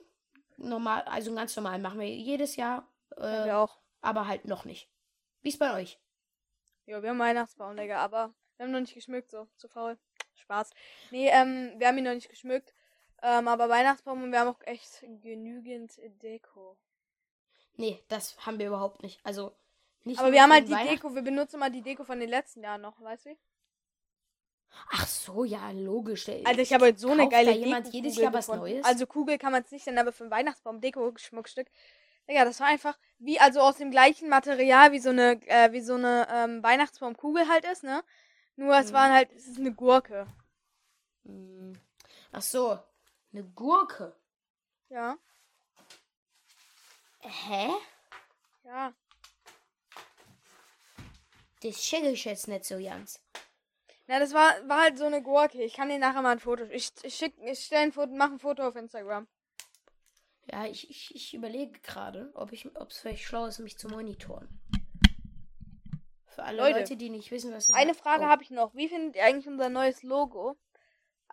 Normal, 0.58 1.02
also 1.04 1.34
ganz 1.34 1.56
normal 1.56 1.80
machen 1.80 2.00
wir 2.00 2.08
jedes 2.08 2.56
Jahr. 2.56 2.88
Äh, 3.18 3.46
Wir 3.46 3.58
auch. 3.58 3.80
aber 4.02 4.28
halt 4.28 4.46
noch 4.46 4.66
nicht. 4.66 4.88
Wie 5.42 5.50
ist 5.50 5.58
bei 5.58 5.74
euch? 5.74 6.00
Ja, 6.86 7.02
wir 7.02 7.10
haben 7.10 7.20
Weihnachtsbaum, 7.20 7.76
Digga, 7.76 7.98
aber 7.98 8.34
wir 8.58 8.66
haben 8.66 8.72
noch 8.72 8.82
nicht 8.82 8.94
geschmückt, 8.94 9.32
so. 9.32 9.48
Zu 9.58 9.68
faul. 9.68 9.98
Spaß. 10.36 10.72
Nee, 11.10 11.30
ähm, 11.30 11.74
wir 11.78 11.88
haben 11.88 11.98
ihn 11.98 12.04
noch 12.04 12.14
nicht 12.14 12.30
geschmückt. 12.30 12.74
Ähm, 13.24 13.48
aber 13.48 13.70
Weihnachtsbaum 13.70 14.24
und 14.24 14.32
wir 14.32 14.40
haben 14.40 14.50
auch 14.50 14.62
echt 14.66 15.04
genügend 15.22 15.94
Deko. 16.22 16.78
Nee, 17.76 18.04
das 18.10 18.38
haben 18.46 18.60
wir 18.60 18.68
überhaupt 18.68 19.02
nicht. 19.04 19.20
Also 19.26 19.54
nicht 20.04 20.20
Aber 20.20 20.32
wir 20.32 20.42
haben 20.42 20.52
halt 20.52 20.68
die 20.68 20.76
Deko, 20.76 21.14
wir 21.16 21.22
benutzen 21.22 21.60
mal 21.60 21.72
die 21.72 21.82
Deko 21.82 22.04
von 22.04 22.20
den 22.20 22.30
letzten 22.30 22.64
Jahren 22.64 22.82
noch, 22.82 23.00
weißt 23.02 23.28
du? 23.28 23.38
Ach 24.92 25.06
so, 25.08 25.44
ja, 25.44 25.72
logisch. 25.72 26.26
Der- 26.26 26.46
Also 26.48 26.62
ich 26.62 26.74
habe 26.74 26.86
heute 26.86 26.98
so 27.00 27.10
eine 27.12 27.24
Kauft 27.24 27.32
geile 27.32 27.52
da 27.52 27.58
jemand 27.58 27.86
Deko 27.88 27.96
jedes 27.98 28.16
Jahr 28.18 28.34
was 28.34 28.46
gefunden. 28.46 28.66
Neues? 28.72 28.86
Also 28.86 29.06
Kugel 29.06 29.38
kann 29.38 29.52
man 29.52 29.64
es 29.64 29.72
nicht 29.72 29.86
nennen, 29.86 30.00
aber 30.00 30.12
für 30.12 30.24
einen 30.24 30.32
Weihnachtsbaum 30.32 30.80
Deko-Schmuckstück. 30.82 31.68
Digga, 32.30 32.46
das 32.46 32.60
war 32.60 32.68
einfach 32.68 32.98
wie, 33.20 33.40
also 33.40 33.60
aus 33.62 33.78
dem 33.78 33.92
gleichen 33.92 34.30
Material 34.30 34.92
wie 34.92 35.00
so 35.00 35.10
eine, 35.10 35.42
äh, 35.48 35.72
wie 35.74 35.82
so 35.82 35.96
eine 35.96 36.28
ähm, 36.32 36.64
Weihnachtsbaumkugel 36.64 37.48
halt 37.50 37.66
ist, 37.66 37.84
ne? 37.84 38.04
Nur 38.56 38.76
es 38.78 38.90
Mhm. 38.92 38.94
waren 38.94 39.12
halt, 39.12 39.32
es 39.34 39.48
ist 39.48 39.58
eine 39.60 39.74
Gurke. 39.74 40.28
Hm. 41.26 41.74
Ach 42.32 42.42
so, 42.42 42.80
eine 43.34 43.44
Gurke. 43.44 44.16
Ja. 44.90 45.18
Hä? 47.22 47.70
Ja. 48.64 48.94
Das 51.62 51.76
check 51.76 52.04
ich 52.04 52.26
jetzt 52.26 52.48
nicht 52.48 52.66
so 52.66 52.78
ganz. 52.82 53.22
Na, 54.08 54.20
das 54.20 54.34
war, 54.34 54.68
war 54.68 54.82
halt 54.82 54.98
so 54.98 55.06
eine 55.06 55.22
Gurke. 55.22 55.64
Ich 55.64 55.76
kann 55.76 55.90
dir 55.90 56.00
nachher 56.00 56.22
mal 56.22 56.32
ein 56.32 56.40
Foto. 56.40 56.64
Ich, 56.66 56.92
ich 57.04 57.16
schick, 57.16 57.34
ich 57.44 57.64
stell 57.64 57.84
ein 57.84 57.92
Foto, 57.92 58.12
mach 58.14 58.32
ein 58.32 58.40
Foto 58.40 58.68
auf 58.68 58.76
Instagram. 58.76 59.28
Ja, 60.52 60.66
ich, 60.66 60.90
ich, 60.90 61.16
ich 61.16 61.34
überlege 61.34 61.80
gerade, 61.82 62.32
ob 62.34 62.52
ich, 62.52 62.66
ob 62.76 62.90
es 62.90 62.98
vielleicht 62.98 63.24
schlau 63.24 63.46
ist, 63.46 63.60
mich 63.60 63.78
zu 63.78 63.88
monitoren. 63.88 64.60
Für 66.26 66.44
alle 66.44 66.58
Leute, 66.58 66.80
Leute, 66.80 66.98
die 66.98 67.10
nicht 67.10 67.30
wissen, 67.32 67.54
was 67.54 67.68
das 67.68 67.76
Eine 67.76 67.92
ist. 67.92 68.02
Frage 68.02 68.24
oh. 68.24 68.28
habe 68.28 68.42
ich 68.44 68.50
noch. 68.50 68.74
Wie 68.74 68.90
findet 68.90 69.16
ihr 69.16 69.24
eigentlich 69.24 69.48
unser 69.48 69.70
neues 69.70 70.02
Logo? 70.02 70.58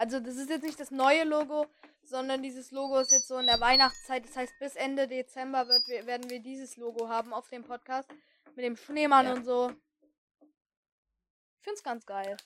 Also, 0.00 0.20
das 0.20 0.36
ist 0.36 0.48
jetzt 0.48 0.62
nicht 0.62 0.78
das 0.78 0.90
neue 0.92 1.24
Logo, 1.24 1.66
sondern 2.04 2.40
dieses 2.42 2.70
Logo 2.70 2.98
ist 2.98 3.10
jetzt 3.10 3.26
so 3.26 3.36
in 3.38 3.46
der 3.46 3.58
Weihnachtszeit. 3.60 4.24
Das 4.24 4.36
heißt, 4.36 4.52
bis 4.60 4.76
Ende 4.76 5.08
Dezember 5.08 5.66
wird, 5.66 5.88
wir- 5.88 6.06
werden 6.06 6.30
wir 6.30 6.40
dieses 6.40 6.76
Logo 6.76 7.08
haben 7.08 7.32
auf 7.34 7.48
dem 7.48 7.64
Podcast. 7.64 8.08
Mit 8.54 8.64
dem 8.64 8.76
Schneemann 8.76 9.26
Ja. 9.26 9.32
und 9.34 9.44
so. 9.44 9.72
Ich 10.40 11.64
find's 11.64 11.82
ganz 11.82 12.06
geil. 12.06 12.36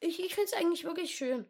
Ich, 0.00 0.20
ich 0.20 0.34
finde 0.34 0.50
es 0.50 0.52
eigentlich 0.54 0.84
wirklich 0.84 1.14
schön. 1.14 1.46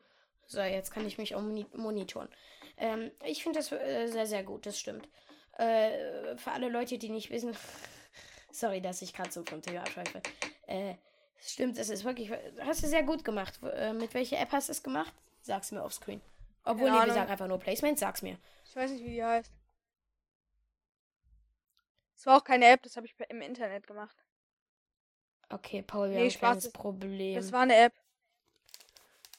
So, 0.46 0.60
jetzt 0.60 0.90
kann 0.92 1.06
ich 1.06 1.18
mich 1.18 1.34
auch 1.34 1.40
moni 1.42 1.66
monitoren. 1.74 2.28
Ähm, 2.76 3.10
ich 3.24 3.42
finde 3.42 3.58
das 3.58 3.72
äh, 3.72 4.06
sehr, 4.06 4.26
sehr 4.26 4.42
gut, 4.44 4.66
das 4.66 4.78
stimmt. 4.78 5.08
Äh, 5.58 6.36
für 6.36 6.52
alle 6.52 6.68
Leute, 6.68 6.98
die 6.98 7.08
nicht 7.10 7.30
wissen. 7.30 7.56
Sorry, 8.52 8.80
dass 8.80 9.02
ich 9.02 9.12
gerade 9.14 9.32
so 9.32 9.44
vom 9.44 9.62
Thema 9.62 9.80
abschweife. 9.80 10.22
Äh, 10.66 10.94
stimmt, 11.50 11.78
es 11.78 11.88
ist 11.88 12.04
wirklich. 12.04 12.30
Hast 12.60 12.82
du 12.82 12.88
sehr 12.88 13.02
gut 13.02 13.24
gemacht. 13.24 13.58
Äh, 13.62 13.92
mit 13.92 14.14
welcher 14.14 14.38
App 14.38 14.52
hast 14.52 14.68
du 14.68 14.72
es 14.72 14.82
gemacht? 14.82 15.12
Sag's 15.40 15.72
mir 15.72 15.82
offscreen. 15.82 16.20
Obwohl, 16.64 16.90
nee, 16.90 17.06
wir 17.06 17.12
sagen 17.14 17.30
einfach 17.30 17.48
nur 17.48 17.58
Placement, 17.58 17.98
sag's 17.98 18.22
mir. 18.22 18.38
Ich 18.64 18.76
weiß 18.76 18.90
nicht, 18.92 19.04
wie 19.04 19.10
die 19.10 19.24
heißt. 19.24 19.50
Es 22.16 22.26
war 22.26 22.38
auch 22.38 22.44
keine 22.44 22.66
App, 22.66 22.82
das 22.82 22.96
habe 22.96 23.06
ich 23.06 23.14
im 23.28 23.40
Internet 23.42 23.86
gemacht. 23.86 24.16
Okay, 25.48 25.82
Paul, 25.82 26.08
wir 26.10 26.14
Nee, 26.14 26.18
haben 26.20 26.24
ein 26.26 26.30
Spaß, 26.30 26.40
kleines 26.40 26.64
das- 26.64 26.72
Problem. 26.72 27.34
Das 27.34 27.52
war 27.52 27.60
eine 27.62 27.76
App. 27.76 27.92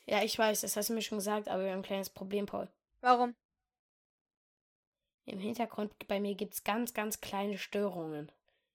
ja, 0.06 0.22
ich 0.22 0.38
weiß, 0.38 0.62
das 0.62 0.76
hast 0.76 0.90
du 0.90 0.94
mir 0.94 1.02
schon 1.02 1.18
gesagt, 1.20 1.48
aber 1.48 1.64
wir 1.64 1.72
haben 1.72 1.80
ein 1.80 1.84
kleines 1.84 2.10
Problem, 2.10 2.46
Paul. 2.46 2.68
Warum? 3.02 3.36
Im 5.26 5.40
Hintergrund 5.40 5.94
bei 6.10 6.20
mir 6.20 6.36
gibt 6.36 6.54
es 6.56 6.64
ganz, 6.66 6.94
ganz 6.94 7.22
kleine 7.22 7.58
Störungen. 7.58 8.30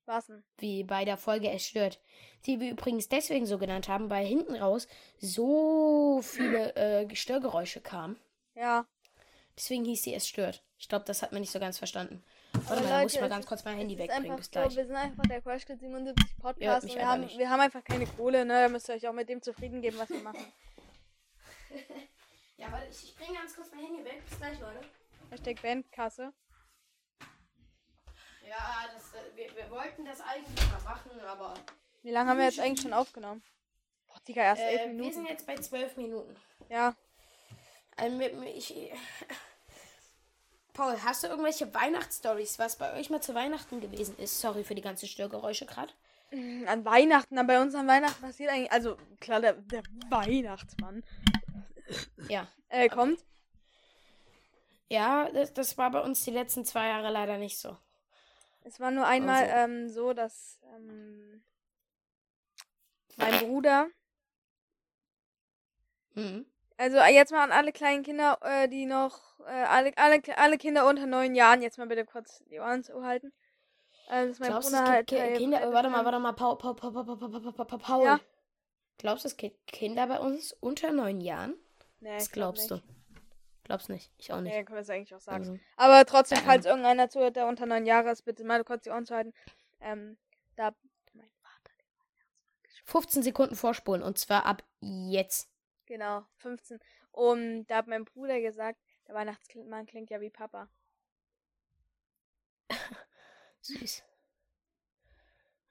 Was 0.09 0.27
denn? 0.27 0.43
Wie 0.57 0.85
bei 0.85 1.05
der 1.05 1.19
Folge 1.19 1.51
Es 1.51 1.67
stört. 1.67 2.01
Die 2.47 2.61
wir 2.61 2.71
übrigens 2.71 3.09
deswegen 3.09 3.45
so 3.45 3.59
genannt 3.59 3.89
haben, 3.89 4.09
weil 4.09 4.27
hinten 4.27 4.57
raus 4.57 4.89
so 5.21 6.21
viele 6.23 6.75
äh, 6.77 7.15
Störgeräusche 7.15 7.83
kamen. 7.83 8.19
Ja. 8.55 8.87
Deswegen 9.55 9.85
hieß 9.85 10.03
sie 10.03 10.15
Es 10.15 10.27
stört. 10.27 10.65
Ich 10.79 10.89
glaube, 10.89 11.05
das 11.05 11.23
hat 11.23 11.33
man 11.33 11.43
nicht 11.43 11.51
so 11.51 11.61
ganz 11.61 11.77
verstanden. 11.77 12.25
Warte 12.53 12.73
Aber 12.73 12.81
mal, 12.81 12.89
da 12.89 13.03
muss 13.03 13.13
ich 13.13 13.21
Leute, 13.21 13.29
mal 13.29 13.37
ganz 13.37 13.47
kurz 13.47 13.65
mein 13.67 13.77
Handy 13.77 13.99
wegbringen. 13.99 14.37
Bis 14.37 14.47
so, 14.47 14.53
gleich. 14.53 14.77
wir 14.77 14.87
sind 14.87 14.97
einfach 14.97 15.25
der 15.25 15.43
Crash 15.43 15.67
77 15.67 16.39
Podcast 16.39 16.85
und 16.85 16.95
wir 16.95 17.07
haben, 17.07 17.21
nicht. 17.21 17.39
wir 17.39 17.51
haben 17.51 17.61
einfach 17.61 17.85
keine 17.85 18.07
Kohle, 18.07 18.47
ne? 18.47 18.63
Da 18.63 18.69
müsst 18.69 18.89
ihr 18.89 18.95
euch 18.95 19.07
auch 19.07 19.13
mit 19.13 19.29
dem 19.29 19.43
zufrieden 19.43 19.83
geben, 19.83 19.99
was 19.99 20.09
wir 20.09 20.21
machen. 20.21 20.41
Ja, 22.57 22.73
warte, 22.73 22.89
ich, 22.91 23.05
ich 23.05 23.15
bringe 23.15 23.39
ganz 23.39 23.55
kurz 23.55 23.71
mein 23.71 23.85
Handy 23.85 24.05
weg. 24.05 24.21
Bis 24.29 24.37
gleich, 24.37 24.59
Leute. 24.59 24.81
Hashtag 25.31 25.63
Bandkasse. 25.63 26.33
Ja, 28.49 28.85
das, 28.95 29.13
äh, 29.15 29.37
wir, 29.37 29.55
wir 29.57 29.71
wollten 29.71 30.05
das 30.05 30.21
eigentlich 30.21 30.71
mal 30.71 30.81
machen, 30.83 31.11
aber. 31.21 31.55
Wie 32.03 32.11
lange 32.11 32.31
haben 32.31 32.39
wir 32.39 32.47
jetzt 32.47 32.61
eigentlich 32.61 32.81
schon 32.83 32.93
aufgenommen? 32.93 33.43
Boah, 34.07 34.21
Digga, 34.27 34.43
erst 34.43 34.63
elf 34.63 34.81
Äh, 34.81 34.87
wir 34.87 34.95
Minuten. 34.95 35.13
sind 35.15 35.29
jetzt 35.29 35.47
bei 35.47 35.57
zwölf 35.57 35.97
Minuten. 35.97 36.35
Ja. 36.69 36.95
Also, 37.97 38.21
ich, 38.45 38.93
Paul, 40.73 40.97
hast 41.05 41.25
du 41.25 41.27
irgendwelche 41.27 41.73
Weihnachtsstories, 41.75 42.59
was 42.59 42.77
bei 42.79 42.95
euch 42.99 43.11
mal 43.11 43.21
zu 43.21 43.35
Weihnachten 43.35 43.81
gewesen 43.81 44.17
ist? 44.19 44.41
Sorry 44.41 44.63
für 44.65 44.75
die 44.77 44.83
ganzen 44.83 45.09
Störgeräusche 45.09 45.67
gerade. 45.67 45.93
An 46.31 46.85
Weihnachten, 46.85 47.35
dann 47.37 47.47
bei 47.47 47.61
uns 47.61 47.75
an 47.75 47.89
Weihnachten 47.89 48.21
passiert 48.21 48.51
eigentlich, 48.51 48.71
also 48.71 48.97
klar, 49.19 49.41
der, 49.41 49.55
der 49.55 49.83
Weihnachtsmann 50.11 51.03
Ja. 52.29 52.47
äh, 52.69 52.89
kommt. 52.89 53.25
Ja, 54.91 55.31
das, 55.33 55.53
das 55.55 55.77
war 55.79 55.91
bei 55.91 56.01
uns 56.01 56.23
die 56.25 56.31
letzten 56.31 56.65
zwei 56.67 56.89
Jahre 56.89 57.11
leider 57.11 57.39
nicht 57.39 57.59
so. 57.59 57.77
Es 58.69 58.81
war 58.81 58.91
nur 58.91 59.07
einmal 59.07 59.45
also. 59.45 59.73
ähm, 59.73 59.89
so, 59.89 60.13
dass 60.13 60.61
ähm, 60.75 61.43
mein 63.17 63.39
Bruder. 63.41 63.89
Mhm. 66.15 66.45
Also 66.77 66.99
äh, 66.99 67.15
jetzt 67.15 67.33
mal 67.33 67.43
an 67.43 67.51
alle 67.51 67.73
kleinen 67.73 68.05
Kinder, 68.05 68.39
äh, 68.43 68.69
die 68.69 68.85
noch, 68.87 69.41
äh, 69.41 69.65
alle, 69.65 69.93
alle, 69.97 70.23
alle 70.37 70.59
Kinder 70.59 70.87
unter 70.87 71.07
neun 71.07 71.35
Jahren, 71.35 71.63
jetzt 71.63 71.79
mal 71.79 71.87
bitte 71.87 72.05
kurz 72.05 72.45
die 72.51 72.61
Ohren 72.61 72.85
zu 72.85 73.03
halten. 73.03 73.33
Äh, 74.09 74.13
also 74.13 74.33
ist 74.33 74.41
mein 74.41 74.51
Glaubst, 74.51 74.71
Bruder 74.71 74.85
halt. 74.87 75.07
Ki 75.07 75.17
Kinder, 75.37 75.63
äh, 75.63 75.73
warte 75.73 75.89
mal, 75.89 76.05
warte 76.05 76.19
mal, 76.19 76.33
Paul, 76.33 76.59
Paul, 76.59 76.77
Paul, 76.77 76.93
Paul, 76.93 77.05
Paul, 77.05 77.53
Paul, 77.53 77.79
Paul. 77.79 78.05
Ja? 78.05 78.21
Glaubst 78.99 79.25
du, 79.25 79.29
es 79.29 79.37
gibt 79.37 79.67
Kinder 79.67 80.07
bei 80.07 80.21
uns 80.21 80.53
unter 80.61 80.93
neun 80.93 81.21
Jahren? 81.21 81.55
Nee, 82.01 82.19
das 82.19 82.31
glaubst 82.31 82.71
du 82.71 82.81
du? 83.69 83.73
Glaubst 83.73 83.89
nicht. 83.89 84.11
Ich 84.19 84.33
auch 84.33 84.41
nicht. 84.41 84.53
Nee, 84.55 84.65
können 84.65 84.77
wir 84.77 84.83
es 84.83 84.91
eigentlich 84.91 85.15
auch 85.15 85.21
sagen. 85.21 85.41
Also, 85.41 85.59
Aber 85.77 86.05
trotzdem, 86.07 86.39
Ähm. 86.39 86.45
falls 86.45 86.67
irgendeiner 86.67 87.11
zuhört, 87.11 87.37
der 87.37 87.47
unter 87.47 87.67
neun 87.67 87.87
Jahre 87.87 88.11
ist, 88.11 88.23
bitte 88.23 88.45
mal 88.45 88.65
kurz 88.65 88.85
die 88.85 88.91
Ohren 88.91 89.07
zu 89.07 89.15
halten. 89.15 89.33
Ähm, 89.81 90.19
da 90.57 90.75
mein 91.13 91.31
Vater, 91.43 91.73
15 92.85 93.23
Sekunden 93.23 93.55
vorspulen 93.57 94.03
und 94.03 94.19
zwar 94.19 94.47
ab 94.47 94.63
jetzt. 94.81 95.51
genau, 95.87 96.25
15. 96.37 96.79
Und 97.13 97.67
da 97.67 97.77
hat 97.77 97.87
mein 97.87 98.05
Bruder 98.05 98.41
gesagt, 98.41 98.81
der 99.07 99.15
Weihnachtsmann 99.15 99.87
klingt 99.87 100.11
ja 100.11 100.21
wie 100.21 100.31
Papa. 100.31 100.69
Süß. 103.63 104.05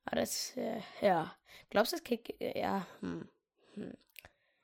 Aber 0.06 0.16
das, 0.18 0.56
äh, 0.58 0.82
ja. 1.02 1.36
Glaubst 1.70 1.92
du, 1.92 1.98
es 1.98 2.04
gibt, 2.04 2.40
äh, 2.42 2.60
ja, 2.60 2.88
hm. 3.02 3.30
hm. 3.74 3.98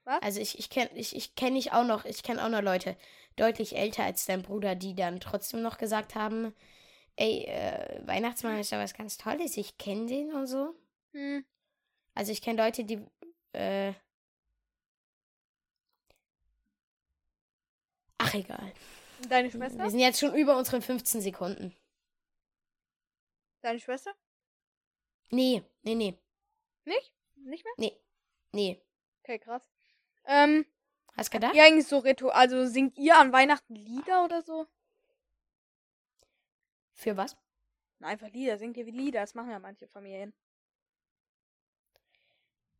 Was? 0.05 0.21
Also 0.21 0.41
ich, 0.41 0.59
ich 0.59 0.69
kenne 0.69 0.89
ich, 0.95 1.15
ich 1.15 1.35
kenn 1.35 1.57
auch 1.71 1.85
noch, 1.85 2.05
ich 2.05 2.23
kenne 2.23 2.43
auch 2.43 2.49
noch 2.49 2.61
Leute, 2.61 2.97
deutlich 3.35 3.75
älter 3.75 4.03
als 4.03 4.25
dein 4.25 4.41
Bruder, 4.41 4.75
die 4.75 4.95
dann 4.95 5.19
trotzdem 5.19 5.61
noch 5.61 5.77
gesagt 5.77 6.15
haben, 6.15 6.53
ey, 7.15 7.45
äh, 7.45 8.05
Weihnachtsmann 8.07 8.59
ist 8.59 8.71
ja 8.71 8.79
was 8.79 8.93
ganz 8.93 9.17
Tolles, 9.17 9.57
ich 9.57 9.77
kenne 9.77 10.07
den 10.07 10.33
und 10.33 10.47
so. 10.47 10.73
Hm. 11.13 11.45
Also 12.15 12.31
ich 12.31 12.41
kenne 12.41 12.63
Leute, 12.63 12.83
die, 12.83 13.05
äh, 13.53 13.93
Ach, 18.17 18.33
egal. 18.33 18.73
Deine 19.29 19.51
Schwester? 19.51 19.83
Wir 19.83 19.89
sind 19.89 19.99
jetzt 19.99 20.19
schon 20.19 20.33
über 20.33 20.57
unseren 20.57 20.81
15 20.81 21.21
Sekunden. 21.21 21.75
Deine 23.61 23.79
Schwester? 23.79 24.13
Nee, 25.29 25.63
nee, 25.81 25.95
nee, 25.95 26.17
Nicht? 26.85 27.13
Nicht 27.35 27.65
mehr? 27.65 27.73
nee, 27.77 27.99
nee. 28.51 28.81
Okay, 29.21 29.39
krass. 29.39 29.69
Ähm, 30.25 30.65
Hast 31.15 31.31
gedacht? 31.31 31.53
ihr 31.55 31.63
eigentlich 31.63 31.87
so 31.87 31.99
Ritual, 31.99 32.33
also 32.33 32.65
singt 32.65 32.97
ihr 32.97 33.17
an 33.17 33.31
Weihnachten 33.31 33.75
Lieder 33.75 34.25
oder 34.25 34.41
so? 34.41 34.67
Für 36.93 37.17
was? 37.17 37.35
Na, 37.99 38.07
einfach 38.07 38.29
Lieder, 38.29 38.57
singt 38.57 38.77
ihr 38.77 38.85
wie 38.85 38.91
Lieder, 38.91 39.21
das 39.21 39.35
machen 39.35 39.51
ja 39.51 39.59
manche 39.59 39.87
Familien. 39.87 40.33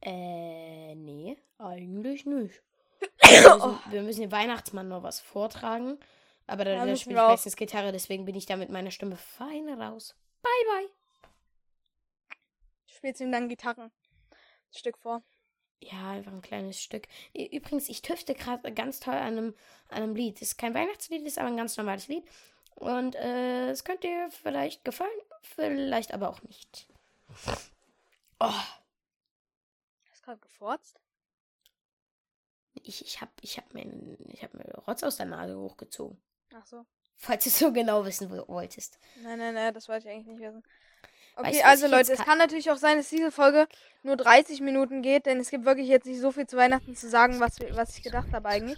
Äh, 0.02 0.96
nee, 0.96 1.38
eigentlich 1.58 2.26
nicht. 2.26 2.62
Wir 3.22 3.56
müssen, 3.56 3.80
wir 3.92 4.02
müssen 4.04 4.22
dem 4.22 4.32
Weihnachtsmann 4.32 4.88
noch 4.88 5.04
was 5.04 5.20
vortragen. 5.20 5.98
Aber 6.48 6.64
da, 6.66 6.72
Ja, 6.72 6.86
da 6.86 6.96
spiele 6.96 7.20
ich 7.20 7.28
meistens 7.28 7.56
Gitarre, 7.56 7.92
deswegen 7.92 8.26
bin 8.26 8.36
ich 8.36 8.46
da 8.46 8.56
mit 8.58 8.70
meiner 8.70 8.92
Stimme 8.92 9.16
fein 9.18 9.68
raus. 9.70 10.16
Bye, 10.42 10.52
bye. 10.68 10.90
Spielst 12.86 13.22
ihm 13.22 13.32
dann 13.32 13.50
Gitarren. 13.50 13.92
Stück 14.72 14.98
vor. 14.98 15.22
Ja, 15.92 16.12
einfach 16.12 16.32
ein 16.32 16.42
kleines 16.42 16.82
Stück. 16.82 17.08
Übrigens, 17.34 17.90
ich 17.90 18.02
tüfte 18.02 18.34
gerade 18.36 18.72
ganz 18.74 19.00
toll 19.00 19.16
an 19.16 19.38
einem, 19.38 19.56
an 19.90 20.04
einem 20.04 20.16
Lied. 20.16 20.36
Das 20.36 20.50
ist 20.50 20.58
kein 20.58 20.74
Weihnachtslied, 20.74 21.26
ist 21.26 21.38
aber 21.40 21.48
ein 21.50 21.58
ganz 21.58 21.76
normales 21.78 22.08
Lied. 22.08 22.24
Und 22.76 23.16
äh, 23.16 23.70
es 23.70 23.84
könnte 23.84 24.08
dir 24.08 24.30
vielleicht 24.32 24.86
gefallen, 24.86 25.10
vielleicht 25.42 26.14
aber 26.14 26.30
auch 26.30 26.42
nicht. 26.44 26.88
Oh, 28.40 28.52
Hast 30.12 30.24
gerade 30.24 30.40
gefurzt? 30.40 31.00
ich, 32.74 33.06
ich 33.06 33.22
habe 33.22 33.32
ich 33.42 33.58
hab 33.58 33.74
mir, 33.74 33.86
ich 34.28 34.44
hab 34.44 34.54
mir 34.54 34.66
Rotz 34.88 35.04
aus 35.04 35.18
der 35.18 35.26
Nase 35.28 35.58
hochgezogen. 35.58 36.22
Ach 36.54 36.66
so. 36.66 36.86
Falls 37.16 37.44
du 37.44 37.50
es 37.50 37.60
so 37.60 37.72
genau 37.72 38.06
wissen 38.06 38.30
wo- 38.30 38.48
wolltest. 38.48 39.00
Nein, 39.22 39.38
nein, 39.40 39.54
nein, 39.54 39.74
das 39.74 39.88
wollte 39.88 40.08
ich 40.08 40.14
eigentlich 40.14 40.28
nicht 40.28 40.42
wissen. 40.42 40.64
Okay, 41.36 41.48
Weißt 41.50 41.66
also 41.66 41.88
Leute, 41.88 42.12
es 42.14 42.20
ka- 42.20 42.26
kann 42.26 42.38
natürlich 42.38 42.70
auch 42.70 42.78
sein, 42.78 42.98
dass 42.98 43.10
diese 43.10 43.32
Folge 43.32 43.68
nur 44.04 44.16
30 44.18 44.62
Minuten 44.62 45.02
geht, 45.02 45.26
denn 45.26 45.40
es 45.40 45.50
gibt 45.50 45.66
wirklich 45.66 45.88
jetzt 45.88 46.06
nicht 46.06 46.20
so 46.20 46.32
viel 46.32 46.46
zu 46.46 46.58
Weihnachten 46.58 46.96
zu 46.96 47.10
sagen, 47.10 47.40
was, 47.40 47.58
was 47.72 47.98
ich 47.98 48.04
gedacht 48.04 48.28
habe 48.34 48.48
eigentlich. 48.50 48.78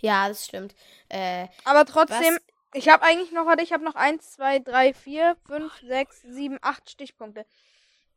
Ja, 0.00 0.28
das 0.28 0.44
stimmt. 0.44 0.74
Äh, 1.08 1.48
Aber 1.64 1.86
trotzdem, 1.86 2.34
Was? 2.34 2.40
ich 2.74 2.88
habe 2.88 3.02
eigentlich 3.04 3.32
noch, 3.32 3.46
warte, 3.46 3.62
ich 3.62 3.72
habe 3.72 3.84
noch 3.84 3.94
1, 3.94 4.32
2, 4.32 4.58
3, 4.60 4.92
4, 4.94 5.36
5, 5.46 5.72
6, 5.86 6.22
7, 6.22 6.58
8 6.60 6.90
Stichpunkte. 6.90 7.46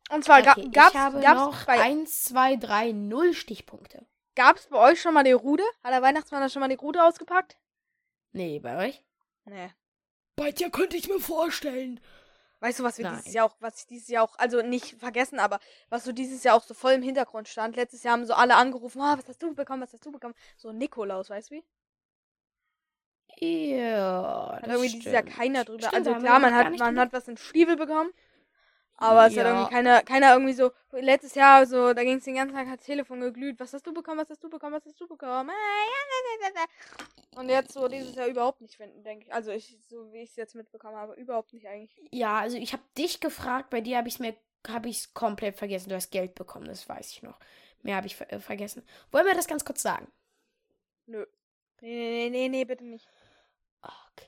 Und 0.09 0.25
zwar 0.25 0.39
okay, 0.39 0.49
habe 0.95 1.21
gab's, 1.21 1.39
noch 1.39 1.65
bei, 1.65 1.79
1, 1.79 2.23
2, 2.25 2.57
3, 2.57 2.91
0 2.91 3.33
Stichpunkte. 3.33 4.05
gab's 4.35 4.67
bei 4.67 4.77
euch 4.77 5.01
schon 5.01 5.13
mal 5.13 5.23
die 5.23 5.31
Rude? 5.31 5.63
Hat 5.83 5.93
der 5.93 6.01
Weihnachtsmann 6.01 6.41
da 6.41 6.49
schon 6.49 6.59
mal 6.59 6.67
die 6.67 6.75
Rude 6.75 7.03
ausgepackt? 7.03 7.55
Nee, 8.33 8.59
bei 8.59 8.87
euch? 8.87 9.01
Nee. 9.45 9.69
Bei 10.35 10.51
dir 10.51 10.69
könnte 10.69 10.97
ich 10.97 11.07
mir 11.07 11.19
vorstellen. 11.19 11.99
Weißt 12.63 12.79
du, 12.79 12.83
was 12.83 12.97
wir 12.97 13.03
Nein. 13.03 13.17
dieses 13.17 13.33
Jahr 13.33 13.45
auch, 13.45 13.57
was 13.59 13.81
ich 13.81 13.87
dieses 13.87 14.07
Jahr 14.07 14.23
auch, 14.23 14.39
also 14.39 14.61
nicht 14.61 14.97
vergessen, 14.97 15.37
aber 15.37 15.59
was 15.89 16.05
so 16.05 16.13
dieses 16.13 16.45
Jahr 16.45 16.55
auch 16.55 16.63
so 16.63 16.73
voll 16.73 16.93
im 16.93 17.01
Hintergrund 17.01 17.49
stand. 17.49 17.75
Letztes 17.75 18.03
Jahr 18.03 18.13
haben 18.13 18.25
so 18.25 18.33
alle 18.33 18.55
angerufen, 18.55 19.01
ah, 19.01 19.17
was 19.17 19.27
hast 19.27 19.43
du 19.43 19.53
bekommen, 19.53 19.81
was 19.81 19.91
hast 19.91 20.05
du 20.05 20.13
bekommen? 20.13 20.33
So 20.55 20.71
Nikolaus, 20.71 21.29
weißt 21.29 21.51
du 21.51 21.55
wie? 21.55 21.63
Ja, 23.41 24.59
Hat 24.61 24.67
irgendwie 24.67 24.91
dieses 24.91 25.11
Jahr 25.11 25.23
stimmt. 25.23 25.35
keiner 25.35 25.65
drüber. 25.65 25.87
Stimmt, 25.87 26.07
also 26.07 26.21
klar, 26.21 26.39
man 26.39 26.55
hat, 26.55 26.79
man 26.79 26.97
hat 26.97 27.11
was 27.11 27.27
in 27.27 27.35
Stiefel 27.35 27.75
bekommen. 27.75 28.13
Aber 28.97 29.27
es 29.27 29.37
hat 29.37 29.45
irgendwie 29.45 29.69
keiner, 29.69 30.01
keiner 30.03 30.33
irgendwie 30.33 30.53
so, 30.53 30.71
letztes 30.91 31.35
Jahr 31.35 31.65
so, 31.65 31.93
da 31.93 32.03
ging 32.03 32.17
es 32.17 32.23
den 32.23 32.35
ganzen 32.35 32.55
Tag, 32.55 32.67
hat 32.67 32.79
das 32.79 32.85
Telefon 32.85 33.21
geglüht, 33.21 33.59
was 33.59 33.73
hast 33.73 33.85
du 33.85 33.93
bekommen, 33.93 34.19
was 34.19 34.29
hast 34.29 34.43
du 34.43 34.49
bekommen, 34.49 34.75
was 34.75 34.85
hast 34.85 34.99
du 34.99 35.07
bekommen? 35.07 35.49
Ah. 35.49 37.39
Und 37.39 37.49
jetzt 37.49 37.73
so 37.73 37.87
dieses 37.87 38.15
Jahr 38.15 38.27
überhaupt 38.27 38.61
nicht 38.61 38.75
finden, 38.75 39.03
denke 39.03 39.25
ich. 39.25 39.33
Also 39.33 39.51
ich, 39.51 39.77
so 39.89 40.11
wie 40.13 40.19
ich 40.19 40.29
es 40.29 40.35
jetzt 40.35 40.55
mitbekommen 40.55 40.95
habe, 40.95 41.13
überhaupt 41.15 41.53
nicht 41.53 41.67
eigentlich. 41.67 42.09
Ja, 42.11 42.39
also 42.39 42.57
ich 42.57 42.73
habe 42.73 42.83
dich 42.97 43.19
gefragt, 43.19 43.69
bei 43.71 43.81
dir 43.81 43.97
habe 43.97 44.07
ich 44.07 44.15
es 44.15 44.19
mir 44.19 44.35
habe 44.67 44.89
ich 44.89 44.99
es 44.99 45.13
komplett 45.13 45.57
vergessen. 45.57 45.89
Du 45.89 45.95
hast 45.95 46.11
Geld 46.11 46.35
bekommen, 46.35 46.65
das 46.65 46.87
weiß 46.87 47.11
ich 47.11 47.23
noch. 47.23 47.37
Mehr 47.81 47.97
habe 47.97 48.07
ich 48.07 48.19
äh, 48.21 48.39
vergessen. 48.39 48.83
Wollen 49.11 49.25
wir 49.25 49.35
das 49.35 49.47
ganz 49.47 49.65
kurz 49.65 49.81
sagen? 49.81 50.11
Nö. 51.05 51.25
Nee, 51.81 52.29
nee, 52.29 52.29
nee, 52.29 52.49
nee, 52.49 52.65
bitte 52.65 52.85
nicht. 52.85 53.07
Okay. 53.81 54.27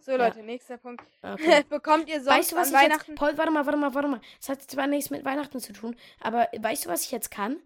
So, 0.00 0.16
Leute, 0.16 0.42
nächster 0.42 0.78
Punkt. 0.78 1.04
okay. 1.22 1.62
Bekommt 1.68 2.08
ihr 2.08 2.22
sonst 2.22 2.38
Weißt 2.38 2.52
du, 2.52 2.56
was 2.56 2.68
an 2.68 2.74
Weihnachten? 2.82 3.10
jetzt... 3.12 3.18
Paul, 3.18 3.36
warte 3.36 3.50
mal, 3.50 3.66
warte 3.66 3.78
mal, 3.78 3.94
warte 3.94 4.08
mal. 4.08 4.20
Das 4.38 4.48
hat 4.48 4.62
zwar 4.62 4.86
nichts 4.86 5.10
mit 5.10 5.24
Weihnachten 5.24 5.60
zu 5.60 5.72
tun, 5.72 5.96
aber 6.20 6.48
weißt 6.58 6.86
du, 6.86 6.88
was 6.88 7.04
ich 7.04 7.10
jetzt 7.10 7.30
kann? 7.30 7.56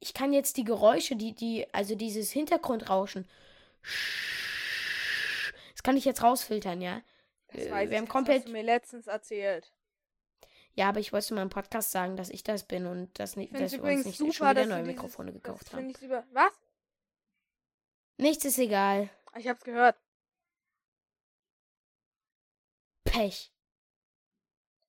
Ich 0.00 0.14
kann 0.14 0.32
jetzt 0.32 0.56
die 0.56 0.64
Geräusche, 0.64 1.16
die, 1.16 1.34
die, 1.34 1.66
also 1.72 1.94
dieses 1.94 2.32
Hintergrundrauschen, 2.32 3.28
das 5.72 5.82
kann 5.82 5.96
ich 5.96 6.04
jetzt 6.04 6.22
rausfiltern, 6.22 6.80
ja? 6.80 7.02
Das 7.52 7.66
äh, 7.66 7.70
weiß 7.70 7.90
wir 7.90 7.92
ich, 7.92 7.98
haben 7.98 8.06
das 8.06 8.12
komplett- 8.12 8.38
hast 8.38 8.48
du 8.48 8.52
mir 8.52 8.62
letztens 8.62 9.06
erzählt. 9.06 9.72
Ja, 10.74 10.88
aber 10.88 11.00
ich 11.00 11.12
wollte 11.12 11.34
mal 11.34 11.42
im 11.42 11.50
Podcast 11.50 11.90
sagen, 11.90 12.16
dass 12.16 12.30
ich 12.30 12.42
das 12.42 12.64
bin 12.64 12.86
und 12.86 13.18
dass, 13.18 13.36
nicht, 13.36 13.52
dass 13.54 13.72
wir 13.72 13.82
uns 13.82 14.06
nicht 14.06 14.16
super, 14.16 14.32
schon 14.32 14.50
wieder 14.50 14.66
neue 14.66 14.78
dieses, 14.78 14.86
Mikrofone 14.94 15.32
gekauft 15.32 15.66
das 15.66 15.74
haben. 15.74 15.92
Was? 16.32 16.52
Nichts 18.16 18.44
ist 18.46 18.58
egal. 18.58 19.10
Ich 19.36 19.48
hab's 19.48 19.64
gehört. 19.64 19.96
Pech. 23.04 23.52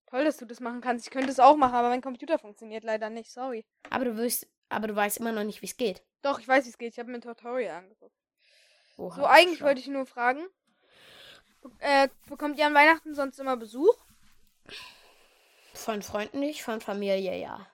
Toll, 0.07 0.25
dass 0.25 0.37
du 0.37 0.45
das 0.45 0.59
machen 0.59 0.81
kannst. 0.81 1.05
Ich 1.07 1.11
könnte 1.11 1.31
es 1.31 1.39
auch 1.39 1.55
machen, 1.55 1.73
aber 1.73 1.89
mein 1.89 2.01
Computer 2.01 2.37
funktioniert 2.37 2.83
leider 2.83 3.09
nicht. 3.09 3.31
Sorry. 3.31 3.65
Aber 3.89 4.05
du 4.05 4.15
wirst, 4.17 4.47
aber 4.69 4.87
du 4.87 4.95
weißt 4.95 5.17
immer 5.17 5.31
noch 5.31 5.43
nicht, 5.43 5.61
wie 5.61 5.65
es 5.65 5.77
geht. 5.77 6.03
Doch, 6.21 6.39
ich 6.39 6.47
weiß, 6.47 6.65
wie 6.65 6.69
es 6.69 6.77
geht. 6.77 6.93
Ich 6.93 6.99
habe 6.99 7.09
mir 7.09 7.17
ein 7.17 7.21
Tutorial 7.21 7.77
angeguckt. 7.77 8.15
Oha, 8.97 9.15
So, 9.15 9.25
eigentlich 9.25 9.61
wollte 9.61 9.81
ich 9.81 9.87
nur 9.87 10.05
fragen. 10.05 10.45
Äh, 11.79 12.09
bekommt 12.27 12.59
ihr 12.59 12.67
an 12.67 12.73
Weihnachten 12.73 13.15
sonst 13.15 13.39
immer 13.39 13.57
Besuch? 13.57 13.95
Von 15.73 16.01
Freunden 16.01 16.39
nicht, 16.39 16.63
von 16.63 16.81
Familie 16.81 17.37
ja. 17.37 17.67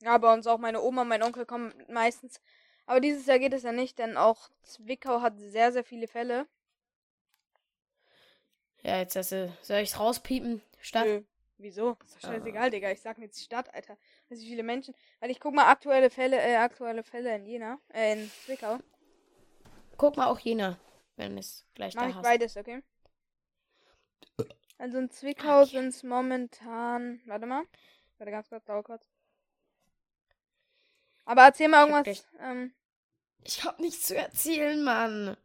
Ja, 0.00 0.18
bei 0.18 0.32
uns 0.32 0.46
auch 0.46 0.58
meine 0.58 0.80
Oma 0.80 1.02
und 1.02 1.08
mein 1.08 1.22
Onkel 1.22 1.46
kommen 1.46 1.74
meistens. 1.88 2.40
Aber 2.86 3.00
dieses 3.00 3.26
Jahr 3.26 3.38
geht 3.38 3.52
es 3.52 3.62
ja 3.62 3.72
nicht, 3.72 3.98
denn 3.98 4.16
auch 4.16 4.50
Zwickau 4.62 5.20
hat 5.20 5.38
sehr, 5.38 5.72
sehr 5.72 5.84
viele 5.84 6.08
Fälle. 6.08 6.46
Ja, 8.82 8.98
jetzt 8.98 9.16
hast 9.16 9.32
du, 9.32 9.52
soll 9.62 9.78
ich's 9.80 9.98
rauspiepen? 9.98 10.60
Stadt? 10.80 11.06
Nö. 11.06 11.22
Wieso? 11.58 11.96
Ist 12.04 12.16
doch 12.16 12.28
Ah. 12.28 12.32
scheißegal, 12.32 12.70
Digga. 12.70 12.90
Ich 12.90 13.00
sag 13.00 13.18
jetzt 13.18 13.40
Stadt, 13.40 13.72
Alter. 13.72 13.96
Weiß 14.28 14.40
wie 14.40 14.48
viele 14.48 14.64
Menschen. 14.64 14.94
Weil 15.20 15.30
ich 15.30 15.38
guck 15.38 15.54
mal 15.54 15.70
aktuelle 15.70 16.10
Fälle, 16.10 16.40
äh, 16.40 16.56
aktuelle 16.56 17.04
Fälle 17.04 17.36
in 17.36 17.46
Jena, 17.46 17.78
äh, 17.94 18.14
in 18.14 18.30
Zwickau. 18.44 18.78
Guck 19.96 20.16
mal 20.16 20.26
auch 20.26 20.40
Jena, 20.40 20.78
wenn 21.16 21.38
es 21.38 21.64
gleich 21.74 21.94
Mach 21.94 22.02
da 22.02 22.08
ich 22.08 22.14
hast. 22.16 22.22
beides, 22.24 22.56
okay? 22.56 22.82
Also 24.78 24.98
in 24.98 25.10
Zwickau 25.10 25.62
Okay. 25.62 25.70
sind 25.70 25.88
es 25.88 26.02
momentan. 26.02 27.20
Warte 27.26 27.46
mal. 27.46 27.62
Warte 28.18 28.32
ganz 28.32 28.48
kurz, 28.48 28.64
dauert 28.64 28.86
kurz. 28.86 29.08
Aber 31.24 31.42
erzähl 31.42 31.68
mal 31.68 31.86
Ich 31.86 31.92
hab 31.92 32.06
irgendwas. 32.06 32.26
Ähm, 32.40 32.72
Ich 33.44 33.64
hab 33.64 33.78
nichts 33.78 34.06
zu 34.06 34.16
erzählen, 34.16 34.82
Mann. 34.82 35.36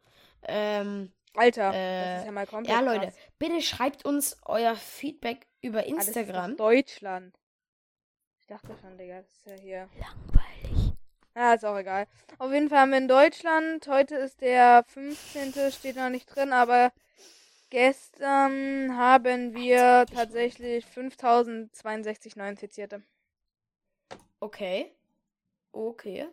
Ähm, 0.42 1.12
Alter, 1.38 1.72
Äh, 1.74 2.04
das 2.14 2.18
ist 2.20 2.26
ja 2.26 2.32
mal 2.32 2.46
komplett. 2.46 2.74
ja, 2.76 2.80
Leute, 2.80 3.06
krass. 3.06 3.16
bitte 3.38 3.62
schreibt 3.62 4.04
uns 4.04 4.36
euer 4.44 4.74
Feedback 4.76 5.46
über 5.60 5.80
Ah, 5.80 5.82
Instagram. 5.82 6.56
Deutschland. 6.56 7.34
Ich 8.40 8.46
dachte 8.46 8.68
schon, 8.80 8.96
Digga, 8.98 9.20
das 9.22 9.30
ist 9.30 9.46
ja 9.46 9.54
hier. 9.54 9.88
Langweilig. 9.98 10.92
Ja, 11.36 11.54
ist 11.54 11.64
auch 11.64 11.76
egal. 11.78 12.06
Auf 12.38 12.52
jeden 12.52 12.68
Fall 12.68 12.78
haben 12.80 12.90
wir 12.90 12.98
in 12.98 13.08
Deutschland, 13.08 13.86
heute 13.88 14.16
ist 14.16 14.40
der 14.40 14.84
15., 14.88 15.70
steht 15.70 15.96
noch 15.96 16.08
nicht 16.10 16.26
drin, 16.26 16.52
aber 16.52 16.92
gestern 17.70 18.96
haben 18.96 19.54
wir 19.54 20.06
tatsächlich 20.12 20.84
5062 20.86 22.34
Neuinfizierte. 22.36 23.02
Okay. 24.40 24.92
Okay. 25.72 26.26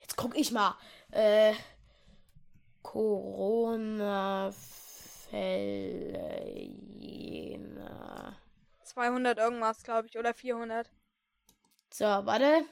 Jetzt 0.00 0.16
guck 0.16 0.36
ich 0.36 0.50
mal. 0.52 0.76
Äh, 1.12 1.52
Corona-Fälle. 2.82 4.60
Jena. 6.98 8.36
200 8.84 9.38
irgendwas, 9.38 9.82
glaube 9.82 10.08
ich, 10.08 10.18
oder 10.18 10.34
400. 10.34 10.90
So, 11.92 12.04
warte. 12.04 12.64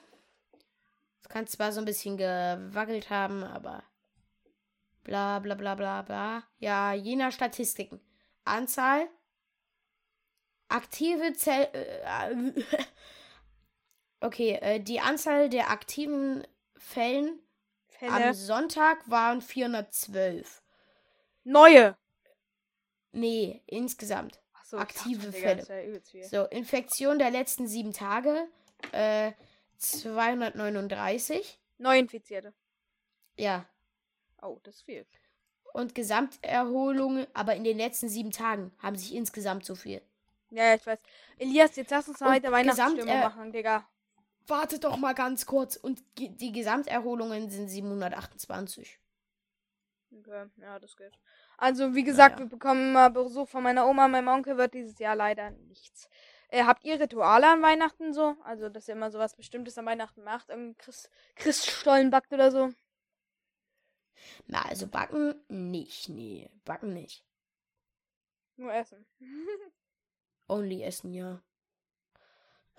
Das 1.23 1.31
kann 1.31 1.47
zwar 1.47 1.73
so 1.73 1.81
ein 1.81 1.85
bisschen 1.85 2.17
gewackelt 2.17 3.11
haben, 3.11 3.45
aber. 3.45 3.83
Bla 5.05 5.39
bla 5.39 5.55
bla 5.55 5.75
bla 5.75 6.03
bla. 6.03 6.45
Ja, 6.59 6.93
Jena 6.93 7.31
Statistiken. 7.31 8.01
Anzahl. 8.45 9.09
Aktive 10.69 11.33
Zell. 11.33 11.69
Äh, 11.73 12.63
okay, 14.21 14.59
äh, 14.61 14.81
die 14.81 15.01
Anzahl 15.01 15.49
der 15.49 15.71
aktiven 15.71 16.47
Fällen 16.77 17.41
am 18.03 18.15
Fälle. 18.15 18.35
Sonntag 18.35 18.99
waren 19.09 19.41
412. 19.41 20.63
Neue! 21.45 21.97
Nee, 23.13 23.63
insgesamt. 23.67 24.41
Ich 24.65 24.79
Aktive 24.79 25.27
dachte 25.27 25.65
Fälle. 25.67 26.03
So, 26.29 26.45
Infektion 26.45 27.19
der 27.19 27.31
letzten 27.31 27.67
sieben 27.67 27.93
Tage. 27.93 28.47
Äh, 28.93 29.33
239. 29.79 31.59
Neuinfizierte. 31.79 32.53
Ja. 33.37 33.65
Oh, 34.43 34.59
das 34.63 34.77
ist 34.77 34.83
viel. 34.83 35.07
Und 35.73 35.95
Gesamterholung, 35.95 37.27
aber 37.33 37.55
in 37.55 37.65
den 37.65 37.79
letzten 37.79 38.09
sieben 38.09 38.31
Tagen 38.31 38.73
haben 38.79 38.97
sich 38.97 39.15
insgesamt 39.15 39.65
so 39.65 39.75
viel. 39.75 40.03
Ja, 40.51 40.75
ich 40.75 40.85
weiß. 40.85 40.99
Elias, 41.39 41.77
jetzt 41.77 41.91
lass 41.91 42.09
uns 42.09 42.21
mal 42.21 42.35
heute 42.35 42.51
Weihnachtsstimmung 42.51 43.09
äh, 43.09 43.21
machen, 43.21 43.53
Digga. 43.53 43.87
Wartet 44.51 44.85
doch 44.85 44.97
mal 44.97 45.15
ganz 45.15 45.47
kurz. 45.47 45.77
Und 45.77 46.03
die 46.19 46.53
Gesamterholungen 46.53 47.51
sind 47.51 47.69
728. 47.69 48.99
Okay, 50.13 50.47
ja, 50.57 50.79
das 50.79 50.97
geht. 50.97 51.13
Also, 51.57 51.95
wie 51.95 52.03
gesagt, 52.03 52.37
Naja. 52.37 52.47
wir 52.47 52.51
bekommen 52.51 52.93
mal 52.93 53.11
Besuch 53.11 53.49
von 53.49 53.63
meiner 53.63 53.87
Oma. 53.87 54.09
Meinem 54.09 54.29
Onkel 54.29 54.57
wird 54.57 54.75
dieses 54.75 54.99
Jahr 54.99 55.15
leider 55.15 55.51
nichts. 55.51 56.09
Äh, 56.49 56.65
habt 56.65 56.85
ihr 56.85 56.99
Rituale 56.99 57.49
an 57.49 57.63
Weihnachten 57.63 58.13
so? 58.13 58.35
Also, 58.43 58.69
dass 58.69 58.89
ihr 58.89 58.95
immer 58.95 59.11
sowas 59.13 59.37
Bestimmtes 59.37 59.79
an 59.79 59.87
Weihnachten 59.87 60.25
macht? 60.25 60.49
Irgendwie 60.49 60.75
Christ 60.75 61.11
Christstollen 61.37 62.11
backt 62.11 62.33
oder 62.33 62.51
so? 62.51 62.71
Na, 64.47 64.63
also 64.63 64.89
backen 64.89 65.35
nicht. 65.49 66.09
Nee, 66.09 66.51
backen 66.65 66.93
nicht. 66.93 67.25
Nur 68.57 68.75
essen. 68.75 69.07
Only 70.49 70.83
essen, 70.83 71.15
ja. 71.15 71.41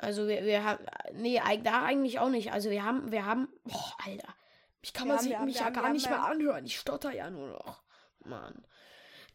Also 0.01 0.27
wir, 0.27 0.43
wir 0.45 0.63
haben. 0.63 0.83
Nee, 1.13 1.39
da 1.63 1.83
eigentlich 1.83 2.19
auch 2.19 2.29
nicht. 2.29 2.51
Also 2.51 2.69
wir 2.69 2.83
haben, 2.83 3.11
wir 3.11 3.25
haben. 3.25 3.47
Boah, 3.63 3.95
Alter. 4.05 4.33
Ich 4.81 4.93
kann 4.93 5.07
man 5.07 5.19
sich 5.19 5.35
haben- 5.35 5.45
mich 5.45 5.59
ja 5.59 5.65
haben- 5.65 5.73
gar 5.73 5.93
nicht 5.93 6.09
mehr 6.09 6.23
anhören. 6.25 6.65
Ich 6.65 6.77
stotter 6.79 7.11
ja 7.13 7.29
nur 7.29 7.49
noch. 7.49 7.83
Mann. 8.25 8.65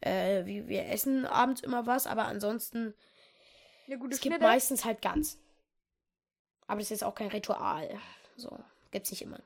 Äh, 0.01 0.45
wir, 0.45 0.67
wir 0.67 0.87
essen 0.89 1.25
abends 1.25 1.61
immer 1.61 1.85
was, 1.87 2.05
aber 2.05 2.25
ansonsten. 2.25 2.93
Eine 3.87 3.97
gute 3.97 4.13
Es 4.15 4.21
gibt 4.21 4.33
Schnitte. 4.35 4.45
meistens 4.47 4.83
halt 4.85 5.01
ganz. 5.01 5.39
Aber 6.67 6.79
das 6.81 6.91
ist 6.91 7.03
auch 7.03 7.15
kein 7.15 7.27
Ritual. 7.29 7.97
So, 8.35 8.59
gibt's 8.91 9.09
nicht 9.11 9.21
immer. 9.21 9.39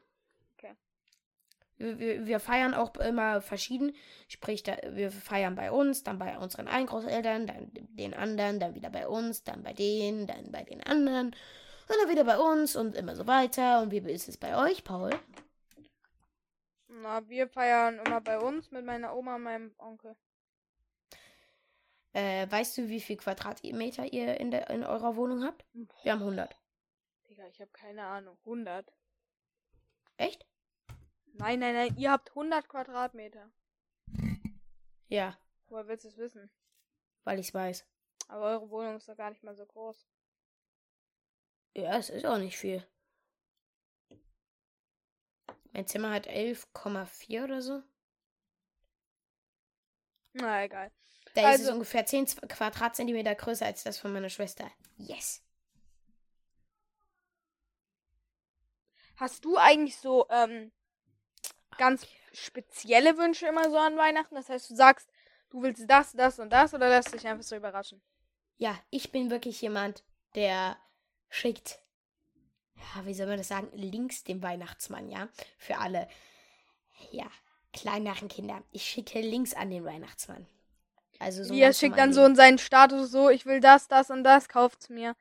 Wir, 1.82 2.26
wir 2.26 2.39
feiern 2.39 2.74
auch 2.74 2.96
immer 2.96 3.41
verschieden. 3.41 3.94
Sprich, 4.28 4.63
da, 4.63 4.78
wir 4.91 5.12
feiern 5.12 5.56
bei 5.56 5.72
uns, 5.72 6.04
dann 6.04 6.20
bei 6.20 6.38
unseren 6.38 6.67
einen 6.67 6.88
Großeltern, 6.88 7.48
dann 7.48 7.72
den 7.74 8.13
anderen, 8.13 8.60
dann 8.60 8.76
wieder 8.76 8.89
bei 8.89 9.08
uns, 9.08 9.44
dann 9.44 9.63
bei 9.63 9.74
denen, 9.74 10.28
dann 10.28 10.52
bei 10.52 10.63
den 10.63 10.84
anderen. 10.84 11.28
Und 11.28 11.96
dann 12.02 12.10
wieder 12.10 12.24
bei 12.24 12.39
uns 12.39 12.76
und 12.76 12.96
immer 12.96 13.15
so 13.15 13.28
weiter. 13.28 13.82
Und 13.82 13.91
wie 13.91 13.98
ist 13.98 14.30
es 14.30 14.38
bei 14.38 14.58
euch, 14.58 14.84
Paul? 14.84 15.12
Na, 16.88 17.28
wir 17.28 17.48
feiern 17.48 18.00
immer 18.06 18.22
bei 18.22 18.39
uns 18.39 18.70
mit 18.72 18.86
meiner 18.86 19.15
Oma 19.15 19.36
und 19.36 19.44
meinem 19.44 19.74
Onkel. 19.78 20.15
Äh, 22.13 22.52
weißt 22.52 22.78
du, 22.78 22.89
wie 22.89 23.00
viel 23.00 23.17
Quadratmeter 23.17 24.12
ihr 24.12 24.39
in, 24.39 24.52
der, 24.52 24.70
in 24.70 24.84
eurer 24.84 25.15
Wohnung 25.15 25.44
habt? 25.44 25.65
Wir 26.04 26.12
haben 26.12 26.20
100. 26.20 26.56
Digga, 27.30 27.48
ich 27.48 27.62
habe 27.62 27.72
keine 27.72 28.06
Ahnung. 28.06 28.38
100? 28.44 28.91
Echt? 30.17 30.46
Nein, 31.34 31.60
nein, 31.60 31.74
nein. 31.76 31.96
Ihr 31.98 32.12
habt 32.12 32.30
100 32.30 32.67
Quadratmeter. 32.67 33.50
Ja, 35.08 35.38
Woher 35.67 35.88
willst 35.88 36.06
du 36.06 36.10
es 36.10 36.17
wissen? 36.17 36.50
weil 37.24 37.39
ich's 37.39 37.54
weiß. 37.54 37.86
Aber 38.30 38.46
eure 38.46 38.70
Wohnung 38.70 38.98
ist 38.98 39.08
doch 39.08 39.15
gar 39.17 39.30
nicht 39.30 39.44
mal 39.44 39.56
so 39.56 39.65
groß. 39.65 40.08
Ja, 41.76 41.98
es 41.98 42.10
ist 42.10 42.26
auch 42.26 42.38
nicht 42.38 42.58
viel. 42.58 42.86
Mein 45.74 45.88
Zimmer 45.88 46.12
hat 46.12 46.28
11,4 46.28 47.44
oder 47.44 47.62
so. 47.62 47.82
Na, 50.34 50.63
egal. 50.63 50.91
Da 51.36 51.52
ist 51.54 51.62
es 51.62 51.67
Also- 51.67 51.74
ungefähr 51.74 52.06
10 52.06 52.28
Z- 52.28 52.50
Quadratzentimeter 52.50 53.36
größer 53.36 53.65
als 53.65 53.84
das 53.84 53.98
von 54.00 54.12
meiner 54.12 54.30
Schwester. 54.30 54.70
Yes. 54.98 55.41
Hast 59.17 59.46
du 59.46 59.58
eigentlich 59.58 59.98
so 59.98 60.28
ähm, 60.30 60.72
ganz 61.78 62.06
spezielle 62.34 63.18
Wünsche 63.18 63.48
immer 63.48 63.70
so 63.70 63.78
an 63.78 63.98
Weihnachten? 63.98 64.36
Das 64.36 64.50
heißt, 64.50 64.70
du 64.70 64.76
sagst, 64.76 65.10
du 65.50 65.62
willst 65.62 65.90
das, 65.90 66.14
das 66.14 66.40
und 66.40 66.50
das 66.52 66.74
oder 66.74 66.90
lässt 66.90 67.14
dich 67.14 67.28
einfach 67.28 67.44
so 67.44 67.56
überraschen? 67.56 68.02
Ja, 68.58 68.78
ich 68.90 69.12
bin 69.12 69.32
wirklich 69.32 69.62
jemand, 69.62 70.04
der 70.36 70.78
schickt, 71.30 71.80
ja, 72.76 73.06
wie 73.06 73.14
soll 73.14 73.28
man 73.28 73.38
das 73.38 73.48
sagen, 73.48 73.70
links 73.74 74.24
dem 74.24 74.42
Weihnachtsmann, 74.44 75.10
ja? 75.10 75.30
Für 75.58 75.78
alle, 75.78 76.08
ja, 77.12 77.26
kleineren 77.74 78.28
Kinder. 78.28 78.64
Ich 78.72 78.84
schicke 78.84 79.22
links 79.22 79.54
an 79.54 79.70
den 79.70 79.86
Weihnachtsmann. 79.86 80.46
Also 81.20 81.44
so. 81.44 81.58
Ganz 81.58 81.80
schickt 81.80 81.98
dann 81.98 82.14
so 82.14 82.26
in 82.26 82.36
seinen 82.36 82.58
Status 82.58 83.12
so, 83.12 83.30
ich 83.30 83.46
will 83.46 83.60
das, 83.60 83.88
das 83.88 84.10
und 84.10 84.24
das, 84.24 84.50
kauft's 84.50 84.90
mir. 84.90 85.16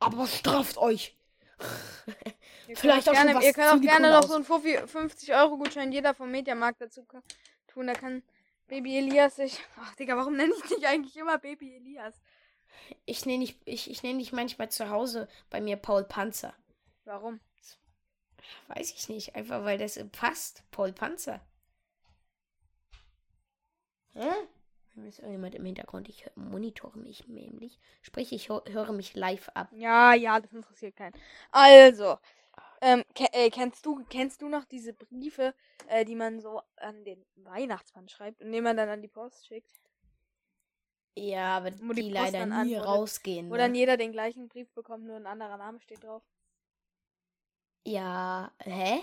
Aber 0.00 0.26
straft 0.26 0.78
euch. 0.78 1.16
Ihr 2.70 2.76
Vielleicht 2.76 3.08
auch 3.08 3.14
schon 3.14 3.24
gerne, 3.24 3.34
was 3.36 3.44
Ihr 3.44 3.52
könnt 3.52 3.66
auch 3.68 3.80
gerne 3.80 4.10
noch 4.10 4.22
so 4.22 4.34
einen 4.34 4.44
50-Euro-Gutschein 4.44 5.90
jeder 5.90 6.14
vom 6.14 6.30
Mediamarkt 6.30 6.80
dazu 6.80 7.04
tun. 7.66 7.86
Da 7.88 7.94
kann 7.94 8.22
Baby 8.68 8.98
Elias 8.98 9.36
sich. 9.36 9.58
Ach, 9.80 9.94
Digga, 9.96 10.16
warum 10.16 10.36
nenne 10.36 10.52
ich 10.56 10.76
dich 10.76 10.86
eigentlich 10.86 11.16
immer 11.16 11.38
Baby 11.38 11.74
Elias? 11.76 12.14
Ich 13.06 13.26
nenne 13.26 13.44
dich, 13.44 13.58
ich, 13.64 13.90
ich 13.90 14.04
nenn 14.04 14.20
dich 14.20 14.32
manchmal 14.32 14.70
zu 14.70 14.88
Hause 14.88 15.28
bei 15.50 15.60
mir 15.60 15.76
Paul 15.76 16.04
Panzer. 16.04 16.54
Warum? 17.04 17.40
Weiß 18.68 18.92
ich 18.92 19.08
nicht, 19.08 19.34
einfach 19.34 19.64
weil 19.64 19.78
das 19.78 19.98
passt. 20.12 20.62
Paul 20.70 20.92
Panzer. 20.92 21.40
Hä? 24.14 24.30
ist 25.08 25.18
irgendjemand 25.18 25.54
im 25.54 25.64
Hintergrund. 25.64 26.08
Ich 26.08 26.26
monitore 26.34 26.98
mich 26.98 27.26
nämlich. 27.26 27.78
Sprich, 28.02 28.32
ich 28.32 28.48
hö- 28.50 28.68
höre 28.70 28.92
mich 28.92 29.14
live 29.14 29.48
ab. 29.54 29.68
Ja, 29.72 30.14
ja, 30.14 30.38
das 30.40 30.52
interessiert 30.52 30.96
keinen. 30.96 31.14
Also, 31.50 32.18
ähm, 32.80 33.04
ke 33.14 33.26
äh, 33.32 33.50
kennst 33.50 33.84
du 33.86 34.04
kennst 34.08 34.42
du 34.42 34.48
noch 34.48 34.64
diese 34.64 34.92
Briefe, 34.92 35.54
äh, 35.86 36.04
die 36.04 36.14
man 36.14 36.40
so 36.40 36.62
an 36.76 37.04
den 37.04 37.24
Weihnachtsmann 37.36 38.08
schreibt 38.08 38.40
und 38.42 38.52
den 38.52 38.64
man 38.64 38.76
dann 38.76 38.88
an 38.88 39.02
die 39.02 39.08
Post 39.08 39.46
schickt? 39.46 39.70
Ja, 41.16 41.56
aber 41.58 41.70
die 41.72 41.82
die, 41.94 42.10
leider 42.10 42.46
nie 42.46 42.76
antwortet. 42.76 42.86
rausgehen. 42.86 43.50
Wo 43.50 43.56
dann 43.56 43.72
Ne? 43.72 43.78
jeder 43.78 43.96
den 43.96 44.12
gleichen 44.12 44.48
Brief 44.48 44.70
bekommt, 44.72 45.04
nur 45.06 45.16
ein 45.16 45.26
anderer 45.26 45.56
Name 45.58 45.80
steht 45.80 46.02
drauf. 46.04 46.22
Ja, 47.84 48.50
hä? 48.64 49.02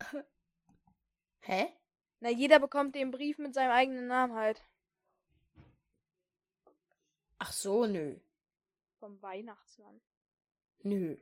Hä? 1.42 1.68
Na, 2.20 2.28
jeder 2.30 2.58
bekommt 2.58 2.94
den 2.96 3.10
Brief 3.12 3.38
mit 3.38 3.54
seinem 3.54 3.70
eigenen 3.70 4.06
Namen 4.08 4.34
halt. 4.34 4.64
Ach 7.38 7.52
so, 7.52 7.86
nö. 7.86 8.18
Vom 9.04 9.20
Weihnachtsmann. 9.20 10.00
Nö. 10.82 11.18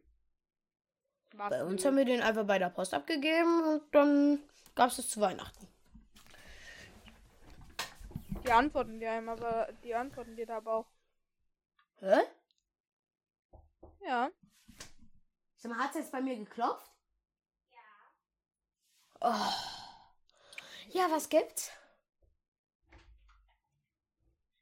Was 1.32 1.50
Bei 1.50 1.64
uns 1.64 1.84
haben 1.84 1.96
wir 1.96 2.04
den 2.04 2.22
einfach 2.22 2.46
bei 2.46 2.60
der 2.60 2.70
Post 2.70 2.94
abgegeben 2.94 3.64
und 3.64 3.92
dann 3.92 4.38
gab 4.76 4.90
es 4.90 4.98
es 4.98 5.10
zu 5.10 5.20
Weihnachten. 5.20 5.66
Die 8.44 8.52
antworten 8.52 9.00
dir 9.00 9.10
einem, 9.10 9.30
aber 9.30 9.68
die 9.82 9.96
antworten 9.96 10.36
dir 10.36 10.46
da 10.46 10.58
aber 10.58 10.74
auch. 10.74 10.86
Hä? 11.98 12.20
Ja. 14.06 14.30
Sag 15.56 15.72
mal, 15.72 15.78
hat 15.78 15.90
es 15.90 15.96
jetzt 15.96 16.12
bei 16.12 16.20
mir 16.20 16.36
geklopft? 16.36 16.88
Ja. 17.72 17.78
Oh. 19.22 19.52
Ja, 20.90 21.10
was 21.10 21.28
gibt's? 21.28 21.72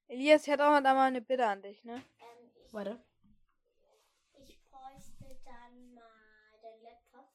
Elias, 0.08 0.46
ich 0.46 0.50
hatte 0.50 0.66
auch 0.66 0.80
da 0.80 0.94
mal 0.94 1.08
eine 1.08 1.20
Bitte 1.20 1.46
an 1.46 1.60
dich, 1.60 1.84
ne? 1.84 2.02
Ähm, 2.20 2.50
Warte. 2.72 3.00
ich 4.38 4.60
bräuchte 4.68 5.40
dann 5.44 5.94
mal 5.94 6.60
den 6.62 6.82
Laptop, 6.82 7.28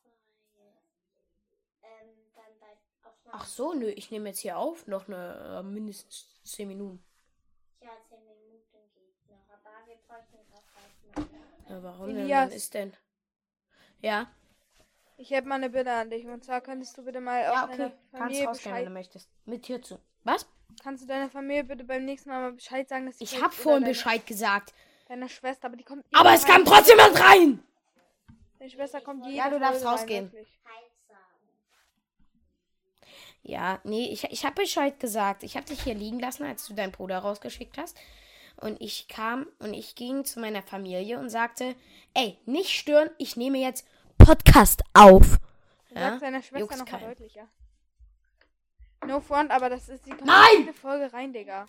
weil 0.54 0.78
ähm, 1.84 2.32
dann 2.36 2.60
bei 2.60 2.78
Aufnahme. 3.02 3.15
Ach 3.32 3.46
so, 3.46 3.74
nö, 3.74 3.88
ich 3.90 4.12
nehme 4.12 4.30
jetzt 4.30 4.40
hier 4.40 4.58
auf. 4.58 4.88
Noch 4.88 5.08
eine, 5.08 5.60
äh, 5.60 5.64
mindestens 5.64 6.28
10 6.44 6.68
Minuten. 6.68 7.04
Ja, 7.82 7.90
10 8.10 8.20
Minuten 8.20 8.92
geht 8.94 9.30
noch, 9.30 9.50
aber 9.50 9.72
wir 9.88 9.96
bräuchten 10.08 10.38
es 10.42 10.54
auch 10.54 10.64
gleich 11.16 11.28
mal. 11.28 11.76
Ja, 11.76 11.84
warum 11.84 12.08
denn? 12.16 12.30
Wann 12.30 12.52
ist 12.52 12.74
denn? 12.74 12.94
Ja, 14.02 14.28
Ich 15.18 15.32
hätte 15.32 15.48
mal 15.48 15.56
eine 15.56 15.70
Bitte 15.70 15.92
an 15.92 16.10
dich. 16.10 16.26
Und 16.28 16.44
zwar 16.44 16.60
könntest 16.62 16.98
du 16.98 17.04
bitte 17.04 17.22
mal 17.22 17.42
ja, 17.42 17.64
auch 17.64 17.68
okay. 17.70 17.78
deiner 17.78 17.90
Kannst 17.90 18.12
Familie 18.12 18.46
rausgehen, 18.48 18.66
wenn 18.66 18.72
Bescheid. 18.84 18.88
du 18.88 18.92
möchtest. 18.94 19.30
Mit 19.46 19.64
Tür 19.64 19.82
zu. 19.82 20.00
Was? 20.26 20.46
Kannst 20.84 21.04
du 21.04 21.08
deiner 21.08 21.30
Familie 21.30 21.64
bitte 21.64 21.84
beim 21.86 22.04
nächsten 22.06 22.30
Mal 22.30 22.42
mal 22.42 22.52
Bescheid 22.54 22.88
sagen, 22.90 23.06
dass 23.06 23.22
Ich 23.22 23.42
hab 23.42 23.54
vorhin 23.54 23.84
deine- 23.84 23.94
Bescheid 23.94 24.26
gesagt. 24.28 24.74
Deiner 25.08 25.30
Schwester, 25.30 25.68
aber 25.68 25.78
die 25.78 25.84
kommt. 25.84 26.04
Aber 26.14 26.30
immer 26.30 26.38
es 26.38 26.46
kam 26.46 26.66
trotzdem 26.66 26.98
jemand 26.98 27.20
rein! 27.24 27.64
Deine 28.60 28.70
Schwester 28.72 29.00
kommt 29.02 29.26
jede 29.26 29.38
Ja, 29.38 29.50
du 29.50 29.60
darfst 29.60 29.84
Folge 29.84 29.88
rein, 29.88 29.98
rausgehen. 30.00 30.32
wirklich. 30.34 30.60
Halt 30.66 30.92
sagen. 31.08 31.40
Ja, 33.48 33.80
nee, 33.84 34.08
ich, 34.12 34.24
ich 34.24 34.44
habe 34.44 34.56
Bescheid 34.64 35.00
gesagt. 35.00 35.44
Ich 35.44 35.56
habe 35.56 35.68
dich 35.68 35.84
hier 35.84 35.94
liegen 35.94 36.20
lassen, 36.20 36.44
als 36.46 36.66
du 36.66 36.74
deinen 36.74 36.92
Bruder 36.92 37.20
rausgeschickt 37.20 37.78
hast. 37.78 37.96
Und 38.58 38.82
ich 38.82 39.08
kam 39.08 39.46
und 39.60 39.76
ich 39.76 39.94
ging 39.94 40.26
zu 40.26 40.40
meiner 40.40 40.64
Familie 40.64 41.20
und 41.20 41.30
sagte, 41.30 41.76
ey, 42.16 42.40
nicht 42.46 42.72
stören, 42.72 43.12
ich 43.20 43.36
nehme 43.36 43.60
jetzt 43.60 43.86
Podcast 44.18 44.82
auf. 44.94 45.38
Du 45.90 45.96
Ja? 45.96 46.10
sagst 46.10 46.24
deiner 46.24 46.42
Schwester 46.42 46.76
noch 46.78 46.86
deutlicher. 46.86 47.48
No 49.06 49.20
front, 49.20 49.52
aber 49.52 49.70
das 49.70 49.90
ist. 49.90 50.08
Nein! 50.08 50.46
jede 50.62 50.74
Folge 50.74 51.14
rein, 51.14 51.32
Digga. 51.32 51.68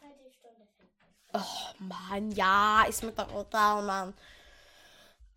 Oh 1.35 1.41
Mann, 1.81 2.31
ja, 2.33 2.85
ist 2.89 3.03
mit 3.03 3.19
der 3.19 3.29
Rotar, 3.29 3.83
Mann. 3.83 4.15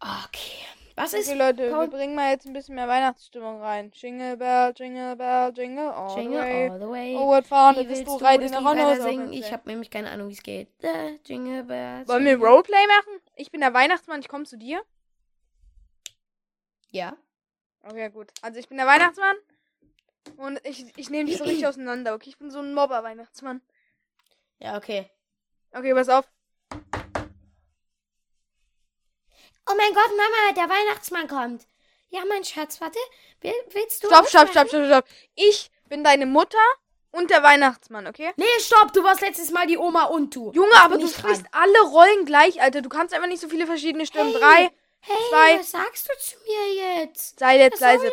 Okay. 0.01 0.65
Was 0.95 1.13
ist 1.13 1.29
Okay, 1.29 1.37
Leute, 1.37 1.69
Paul- 1.71 1.85
wir 1.89 1.97
bringen 1.97 2.13
mal 2.15 2.31
jetzt 2.31 2.45
ein 2.45 2.51
bisschen 2.51 2.75
mehr 2.75 2.87
Weihnachtsstimmung 2.89 3.61
rein. 3.61 3.89
Jingle 3.93 4.35
Bell, 4.35 4.73
Jingle 4.75 5.15
Bell, 5.15 5.53
Jingle 5.55 5.87
all 5.93 6.17
Jingle 6.17 6.41
the 6.41 6.45
way. 6.45 6.69
all 6.69 6.79
the 6.79 6.89
way. 6.89 7.15
Oh, 7.17 7.27
what 7.27 7.47
fun, 7.47 7.75
Wie 7.77 7.87
willst 7.87 8.05
du 8.05 8.17
das 8.19 8.35
in 8.35 8.53
Rhinoceros. 8.53 9.03
singen? 9.03 9.31
Ich 9.33 9.51
habe 9.53 9.69
nämlich 9.69 9.89
keine 9.89 10.09
Ahnung, 10.11 10.27
wie 10.27 10.33
es 10.33 10.43
geht. 10.43 10.67
The 10.81 11.19
Jingle 11.25 11.63
Bells. 11.63 12.07
Wollen 12.09 12.25
wir 12.25 12.35
Roleplay 12.37 12.85
machen? 12.87 13.21
Ich 13.35 13.49
bin 13.49 13.61
der 13.61 13.73
Weihnachtsmann, 13.73 14.19
ich 14.19 14.27
komme 14.27 14.43
zu 14.43 14.57
dir. 14.57 14.83
Ja. 16.91 17.15
Okay, 17.83 18.09
gut. 18.09 18.31
Also 18.41 18.59
ich 18.59 18.67
bin 18.67 18.77
der 18.77 18.87
Weihnachtsmann. 18.87 19.35
Und 20.35 20.59
ich, 20.65 20.85
ich 20.97 21.09
nehme 21.09 21.29
dich 21.29 21.37
so 21.37 21.45
richtig 21.45 21.65
auseinander, 21.67 22.13
okay? 22.13 22.29
Ich 22.29 22.37
bin 22.37 22.51
so 22.51 22.59
ein 22.59 22.73
Mobber-Weihnachtsmann. 22.73 23.61
Ja, 24.59 24.75
okay. 24.75 25.09
Okay, 25.71 25.93
pass 25.93 26.09
auf. 26.09 26.29
Oh 29.71 29.75
mein 29.77 29.93
Gott, 29.93 30.09
Mama, 30.17 30.53
der 30.55 30.69
Weihnachtsmann 30.69 31.27
kommt. 31.27 31.67
Ja, 32.09 32.21
mein 32.27 32.43
Schatz, 32.43 32.81
warte. 32.81 32.97
Will, 33.41 33.53
willst 33.71 34.03
du. 34.03 34.07
Stopp, 34.07 34.27
stopp, 34.27 34.49
stopp, 34.49 34.67
stopp, 34.69 34.85
stopp. 34.87 35.05
Ich 35.35 35.69
bin 35.87 36.03
deine 36.03 36.25
Mutter 36.25 36.57
und 37.11 37.29
der 37.29 37.43
Weihnachtsmann, 37.43 38.07
okay? 38.07 38.31
Nee, 38.35 38.45
stopp, 38.59 38.93
du 38.93 39.03
warst 39.03 39.21
letztes 39.21 39.51
Mal 39.51 39.67
die 39.67 39.77
Oma 39.77 40.05
und 40.05 40.35
du. 40.35 40.51
Junge, 40.53 40.73
aber 40.83 40.97
du 40.97 41.05
ich 41.05 41.15
sprichst 41.15 41.43
dran. 41.43 41.49
alle 41.51 41.81
Rollen 41.91 42.25
gleich, 42.25 42.61
Alter. 42.61 42.81
Du 42.81 42.89
kannst 42.89 43.13
einfach 43.13 43.27
nicht 43.27 43.41
so 43.41 43.47
viele 43.49 43.67
verschiedene 43.67 44.05
Stimmen. 44.07 44.31
Hey, 44.31 44.39
Drei. 44.41 44.71
Hey, 45.01 45.17
zwei- 45.29 45.59
was 45.59 45.71
sagst 45.71 46.09
du 46.09 46.17
zu 46.19 46.35
mir 46.45 46.73
jetzt? 47.03 47.39
Sei 47.39 47.57
jetzt 47.59 47.73
Was 47.75 47.79
leise. 47.81 48.11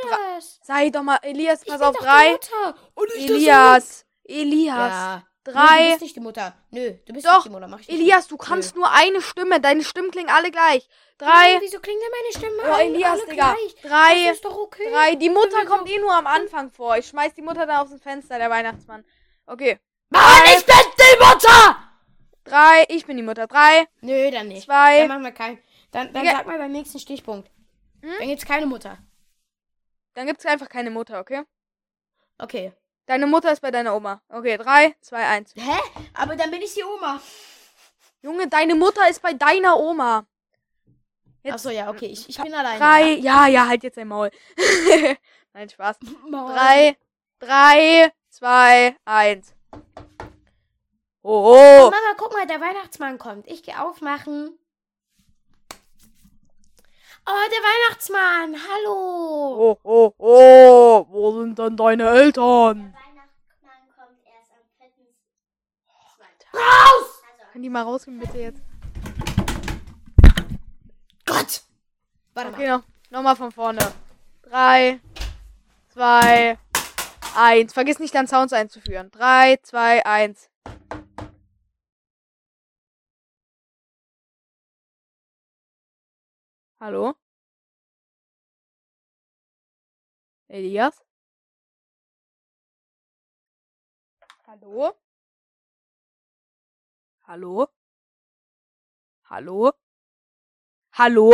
Sei 0.62 0.90
doch 0.90 1.02
mal, 1.02 1.18
Elias, 1.22 1.62
Ich 1.62 1.68
pass 1.68 1.78
bin 1.78 1.88
auf. 1.88 1.94
doch 1.94 2.00
die 2.00 2.06
Drei. 2.06 2.30
Mutter. 2.32 2.78
Und 2.94 3.08
ich 3.14 3.26
der 3.26 3.36
Elias. 3.36 4.06
Elias. 4.24 4.76
Ja. 4.76 5.26
Nö, 5.46 5.52
du 5.52 5.58
Drei. 5.58 5.88
bist 5.90 6.00
nicht 6.02 6.16
die 6.16 6.20
Mutter. 6.20 6.54
Nö, 6.70 6.92
du 7.06 7.12
bist 7.12 7.24
Doch, 7.26 7.34
nicht 7.36 7.46
die 7.46 7.50
Mutter. 7.50 7.68
Mach 7.68 7.80
ich 7.80 7.88
nicht. 7.88 8.00
Elias, 8.00 8.26
du 8.28 8.36
kannst 8.36 8.74
nur 8.76 8.90
eine 8.90 9.20
Stimme. 9.22 9.60
Deine 9.60 9.84
Stimmen 9.84 10.10
klingen 10.10 10.28
alle 10.30 10.50
gleich. 10.50 10.88
Drei. 11.18 11.28
Nein, 11.28 11.58
wieso 11.60 11.78
klingt 11.80 12.00
denn 12.02 12.10
meine 12.10 12.32
Stimme 12.36 12.62
Oh, 12.68 12.74
alle- 12.74 12.84
Elias, 12.84 13.20
alle 13.20 13.30
Digga. 13.30 13.54
gleich? 13.54 13.74
Drei. 13.82 14.24
Das 14.26 14.36
ist 14.36 14.44
doch 14.44 14.56
okay. 14.56 14.90
Drei. 14.90 15.14
Die 15.14 15.30
Mutter 15.30 15.64
kommt 15.66 15.88
eh 15.88 15.98
nur 15.98 16.12
am 16.12 16.26
Anfang 16.26 16.70
vor. 16.70 16.96
Ich 16.96 17.06
schmeiß 17.06 17.34
die 17.34 17.42
Mutter 17.42 17.64
dann 17.66 17.76
aus 17.76 17.90
dem 17.90 18.00
Fenster, 18.00 18.38
der 18.38 18.50
Weihnachtsmann. 18.50 19.04
Okay. 19.46 19.78
Mann, 20.10 20.42
ich 20.56 20.64
bin 20.66 20.74
die 20.98 21.24
Mutter! 21.24 21.76
Drei. 22.44 22.84
Ich 22.88 23.06
bin 23.06 23.16
die 23.16 23.22
Mutter. 23.22 23.46
Drei. 23.46 23.88
Nö, 24.00 24.30
dann 24.30 24.48
nicht. 24.48 24.64
Zwei. 24.66 24.98
Dann 25.00 25.08
machen 25.08 25.24
wir 25.24 25.32
keinen. 25.32 25.58
Dann, 25.90 26.12
dann 26.12 26.24
sag 26.26 26.46
mal 26.46 26.58
beim 26.58 26.72
nächsten 26.72 26.98
Stichpunkt. 26.98 27.50
Hm? 28.02 28.12
Dann 28.18 28.28
gibt's 28.28 28.44
keine 28.46 28.66
Mutter. 28.66 28.98
Dann 30.14 30.26
gibt's 30.26 30.46
einfach 30.46 30.68
keine 30.68 30.90
Mutter, 30.90 31.18
okay? 31.20 31.42
Okay. 32.38 32.72
Deine 33.06 33.26
Mutter 33.26 33.52
ist 33.52 33.60
bei 33.60 33.70
deiner 33.70 33.94
Oma. 33.94 34.20
Okay, 34.28 34.56
drei, 34.56 34.96
zwei, 35.00 35.24
eins. 35.24 35.54
Hä? 35.56 35.78
Aber 36.14 36.34
dann 36.34 36.50
bin 36.50 36.60
ich 36.60 36.74
die 36.74 36.82
Oma. 36.82 37.20
Junge, 38.20 38.48
deine 38.48 38.74
Mutter 38.74 39.08
ist 39.08 39.22
bei 39.22 39.32
deiner 39.32 39.78
Oma. 39.78 40.26
Jetzt 41.44 41.54
Achso, 41.54 41.70
ja, 41.70 41.88
okay. 41.88 42.06
Ich, 42.06 42.28
ich 42.28 42.36
bin 42.36 42.52
alleine. 42.52 42.78
Drei. 42.78 43.12
Ja, 43.14 43.46
ja, 43.46 43.68
halt 43.68 43.84
jetzt 43.84 43.96
dein 43.96 44.08
Maul. 44.08 44.30
Nein, 45.52 45.68
Spaß. 45.68 45.98
Mann. 46.28 46.54
Drei, 46.54 46.96
drei, 47.38 48.12
zwei, 48.28 48.96
eins. 49.04 49.54
Oh, 51.22 51.56
Oh. 51.56 51.90
Mama, 51.90 52.14
guck 52.16 52.32
mal, 52.32 52.46
der 52.46 52.60
Weihnachtsmann 52.60 53.18
kommt. 53.18 53.46
Ich 53.46 53.62
gehe 53.62 53.80
aufmachen. 53.80 54.58
Oh, 57.28 57.48
der 57.50 57.58
Weihnachtsmann. 57.58 58.56
Hallo. 58.68 59.72
Oh, 59.72 59.78
oh, 59.82 60.14
oh. 60.18 61.06
Wo 61.08 61.40
sind 61.40 61.58
denn 61.58 61.76
deine 61.76 62.08
Eltern? 62.08 62.92
Der 62.92 63.00
Weihnachtsmann 63.00 63.82
kommt 63.96 64.18
erst 64.24 64.52
am 64.52 64.58
4. 64.78 66.60
Raus! 66.60 67.22
Also, 67.24 67.52
Können 67.52 67.62
die 67.64 67.70
mal 67.70 67.82
rausgehen, 67.82 68.18
bitte 68.20 68.38
jetzt? 68.38 68.62
Gott. 71.24 71.62
Warte 72.34 72.50
Okay, 72.50 72.68
mal. 72.68 72.78
noch, 72.78 72.84
nochmal 73.10 73.36
von 73.36 73.50
vorne. 73.50 73.92
Drei, 74.42 75.00
zwei, 75.88 76.58
eins. 77.36 77.72
Vergiss 77.72 77.98
nicht, 77.98 78.14
dann 78.14 78.28
Sounds 78.28 78.52
einzuführen. 78.52 79.10
Drei, 79.10 79.56
zwei, 79.62 80.04
eins. 80.06 80.48
Hallo? 86.78 87.16
Elias? 90.48 91.02
Hallo? 94.46 94.94
Hallo? 97.26 97.68
Hallo? 99.30 99.72
Hallo? 100.92 101.30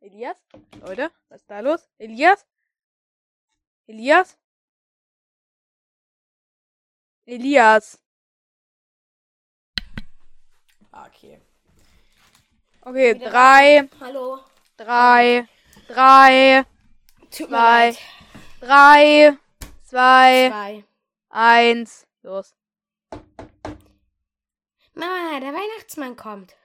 Elias? 0.00 0.36
Leute, 0.80 1.10
was 1.28 1.40
ist 1.42 1.50
da 1.50 1.60
los? 1.60 1.88
Elias? 1.98 2.46
Elias? 3.86 4.38
Elias. 7.26 7.98
Okay. 10.92 11.40
Okay, 12.82 13.14
Wieder 13.14 13.30
drei, 13.30 13.88
Hallo. 14.00 14.49
Drei, 14.84 15.46
drei, 15.88 16.64
Zwei. 17.30 17.94
drei, 18.60 19.36
zwei, 19.84 20.48
Zwei. 20.48 20.84
eins, 21.28 22.06
los. 22.22 22.54
Mama, 24.94 25.38
der 25.40 25.52
Weihnachtsmann 25.52 26.16
kommt. 26.16 26.56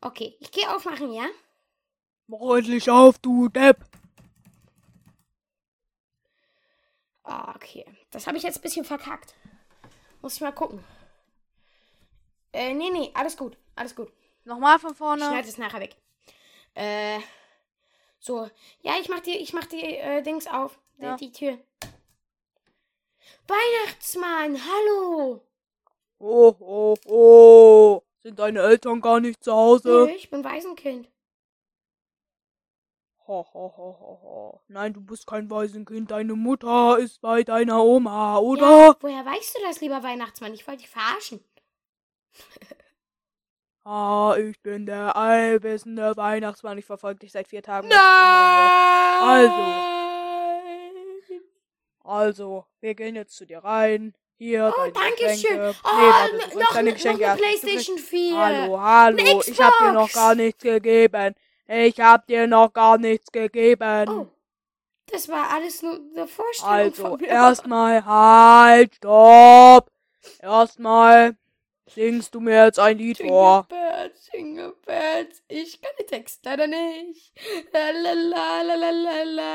Okay, 0.00 0.36
ich 0.40 0.50
gehe 0.52 0.74
aufmachen, 0.74 1.12
ja? 1.12 1.26
Mach 2.28 2.56
endlich 2.56 2.90
auf, 2.90 3.18
du 3.18 3.48
Depp. 3.48 3.78
Ah, 7.24 7.52
okay. 7.54 7.84
Das 8.10 8.26
habe 8.26 8.36
ich 8.38 8.42
jetzt 8.44 8.58
ein 8.58 8.62
bisschen 8.62 8.84
verkackt. 8.84 9.34
Muss 10.22 10.34
ich 10.36 10.40
mal 10.40 10.52
gucken. 10.52 10.82
Äh, 12.52 12.72
nee, 12.72 12.90
nee, 12.90 13.10
alles 13.14 13.36
gut. 13.36 13.56
Alles 13.74 13.94
gut. 13.94 14.12
Nochmal 14.44 14.78
von 14.78 14.92
Ich 14.92 14.98
vorne. 14.98 15.24
schneide 15.24 15.48
es 15.48 15.58
nachher 15.58 15.80
weg. 15.80 15.96
Äh, 16.76 17.20
so. 18.20 18.48
Ja, 18.82 18.94
ich 19.00 19.08
mach 19.08 19.20
die, 19.20 19.36
ich 19.38 19.52
mach 19.54 19.64
die 19.64 19.82
äh, 19.96 20.22
Dings 20.22 20.46
auf. 20.46 20.78
Die- 20.98 21.02
Ja. 21.04 21.16
Die, 21.16 21.32
Tür. 21.32 21.58
Weihnachtsmann, 23.48 24.58
hallo. 24.62 25.40
Oh, 26.18 26.54
oh, 26.60 26.94
oh. 27.06 28.02
Sind 28.22 28.38
deine 28.38 28.60
Eltern 28.60 29.00
gar 29.00 29.20
nicht 29.20 29.42
zu 29.42 29.50
Nö, 29.50 29.56
Hause? 29.56 30.10
ich 30.10 30.28
bin 30.30 30.42
Waisenkind. 30.44 31.08
Ho, 33.26 33.44
ho, 33.52 33.74
ho, 33.76 33.98
ho, 34.00 34.20
ho. 34.22 34.60
Nein, 34.68 34.92
du 34.94 35.00
bist 35.00 35.26
kein 35.26 35.50
Waisenkind. 35.50 36.10
Deine 36.10 36.34
Mutter 36.34 36.98
ist 36.98 37.20
bei 37.20 37.42
deiner 37.42 37.82
Oma, 37.84 38.38
oder? 38.38 38.88
Ja, 38.88 38.96
woher 39.00 39.24
weißt 39.24 39.56
du 39.56 39.62
das, 39.62 39.80
lieber 39.80 40.02
Weihnachtsmann? 40.02 40.54
Ich 40.54 40.66
wollte 40.66 40.82
dich 40.82 40.90
verarschen. 40.90 41.42
Ah, 43.88 44.34
ich 44.36 44.60
bin 44.62 44.84
der 44.84 45.14
allwissende 45.14 46.16
Weihnachtsmann. 46.16 46.76
Ich 46.76 46.84
verfolge 46.84 47.20
dich 47.20 47.30
seit 47.30 47.46
vier 47.46 47.62
Tagen. 47.62 47.86
Nein! 47.86 49.48
Also, 52.02 52.64
wir 52.80 52.96
gehen 52.96 53.14
jetzt 53.14 53.36
zu 53.36 53.46
dir 53.46 53.58
rein. 53.58 54.12
Hier, 54.38 54.74
Oh, 54.76 54.80
deine 54.80 54.92
danke 54.92 55.18
schön. 55.18 55.28
Geschenke. 55.30 55.74
Oh, 55.84 55.88
nee, 55.96 56.02
warte, 56.08 56.58
noch, 56.58 56.72
deine 56.74 56.88
noch 56.90 56.96
Geschenke 56.96 57.26
eine. 57.30 57.36
Du 57.36 57.42
kriegst- 57.44 57.62
Playstation 57.62 57.98
4. 57.98 58.36
Hallo, 58.36 58.80
hallo. 58.80 59.18
Eine 59.18 59.40
Ich 59.46 59.60
hab 59.60 59.78
dir 59.78 59.92
noch 59.92 60.12
gar 60.12 60.34
nichts 60.34 60.62
gegeben. 60.64 61.34
Ich 61.68 62.00
hab 62.00 62.26
dir 62.26 62.46
noch 62.48 62.72
gar 62.72 62.98
nichts 62.98 63.30
gegeben. 63.30 64.08
Oh, 64.08 64.26
das 65.12 65.28
war 65.28 65.48
alles 65.52 65.82
nur 65.82 65.94
eine 65.94 66.26
Vorstellung 66.26 66.74
also, 66.74 67.18
erstmal, 67.18 68.04
halt, 68.04 68.96
stopp. 68.96 69.92
Erstmal 70.40 71.36
singst 71.88 72.34
du 72.34 72.40
mir 72.40 72.64
jetzt 72.64 72.78
ein 72.78 72.98
Lied 72.98 73.18
vor. 73.18 73.66
Bells, 73.68 74.28
Jingle 74.32 74.74
Bells, 74.84 75.42
ich 75.48 75.80
kann 75.80 75.92
den 75.98 76.06
Text 76.06 76.44
leider 76.44 76.66
nicht. 76.66 77.32
La 77.72 77.90
la 77.90 78.12
la 78.12 78.62
la 78.62 78.74
la 78.74 78.90
la 78.90 79.22
la 79.24 79.54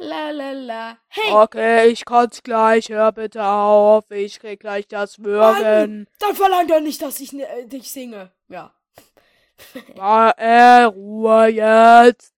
la 0.00 0.30
la 0.30 0.50
la. 0.52 0.98
Hey, 1.08 1.32
Okay, 1.32 1.86
ich 1.88 2.04
kann's 2.04 2.42
gleich. 2.42 2.88
Hör 2.88 3.12
bitte 3.12 3.44
auf. 3.44 4.10
Ich 4.10 4.40
krieg 4.40 4.60
gleich 4.60 4.86
das 4.88 5.22
Würgen. 5.22 6.06
dann 6.18 6.34
verlangt 6.34 6.70
er 6.70 6.80
nicht, 6.80 7.02
dass 7.02 7.20
ich 7.20 7.32
äh, 7.34 7.66
dich 7.66 7.90
singe. 7.90 8.30
Ja. 8.48 8.72
War 9.96 10.38
äh, 10.38 10.84
Ruhe 10.84 11.46
jetzt. 11.48 12.32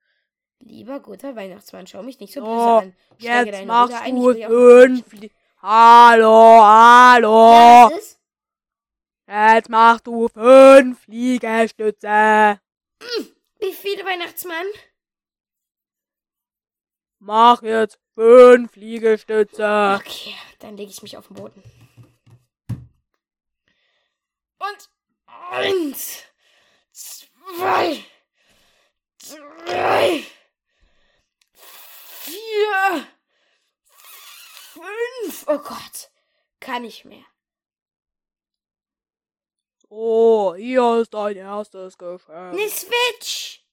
Lieber 0.60 1.00
guter 1.00 1.36
Weihnachtsmann, 1.36 1.86
schau 1.86 2.02
mich 2.02 2.20
nicht 2.20 2.32
so 2.32 2.40
So, 2.40 2.46
böse 2.46 2.62
an. 2.62 2.96
Steige 3.18 3.50
Jetzt 3.50 3.66
machst 3.66 4.06
du 4.06 4.32
fünf. 4.34 5.04
Hallo, 5.60 6.60
hallo. 6.62 7.90
Ja? 7.90 7.90
Jetzt 9.26 9.70
machst 9.70 10.06
du 10.06 10.28
fünf 10.28 11.06
Liegestütze. 11.06 12.60
Wie 13.58 13.72
viele 13.72 14.04
Weihnachtsmann? 14.04 14.66
Mach 17.20 17.62
jetzt 17.62 17.98
fünf 18.14 18.76
Liegestütze. 18.76 19.98
Okay, 19.98 20.34
dann 20.58 20.76
lege 20.76 20.90
ich 20.90 21.02
mich 21.02 21.16
auf 21.16 21.28
den 21.28 21.36
Boden. 21.36 21.62
Und 24.58 24.90
eins, 25.26 26.22
zwei, 26.92 28.04
drei, 29.64 30.22
vier, 31.52 33.06
fünf. 34.72 35.44
Oh 35.46 35.58
Gott, 35.58 36.10
kann 36.60 36.82
nicht 36.82 37.06
mehr. 37.06 37.24
So, 39.88 40.54
hier 40.56 41.00
ist 41.00 41.12
dein 41.14 41.36
erstes 41.36 41.96
Geschenk. 41.98 42.28
Eine 42.30 42.68
Switch. 42.68 43.64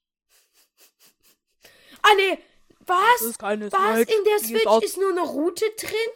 Ah 2.01 2.13
ne, 2.15 2.37
Das 2.79 2.87
was? 2.97 3.21
ist 3.21 3.39
keine 3.39 3.71
Was? 3.71 3.95
Switch. 3.95 4.15
In 4.17 4.23
der 4.25 4.39
Switch 4.39 4.65
aus- 4.65 4.83
ist 4.83 4.97
nur 4.97 5.11
eine 5.11 5.21
Route 5.21 5.65
drin? 5.77 6.11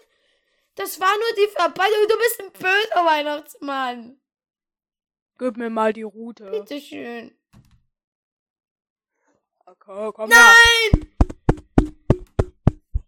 Das 0.76 1.00
war 1.00 1.14
nur 1.16 1.34
die 1.38 1.52
Verpackung. 1.52 2.08
Du 2.10 2.18
bist 2.18 2.42
ein 2.42 2.52
böser 2.52 3.06
Weihnachtsmann. 3.06 4.20
Gib 5.38 5.58
mir 5.58 5.70
mal 5.70 5.94
die 5.94 6.04
Route. 6.04 6.50
Bitteschön. 6.52 7.38
Okay, 9.66 10.12
komm 10.14 10.32
her. 10.32 10.54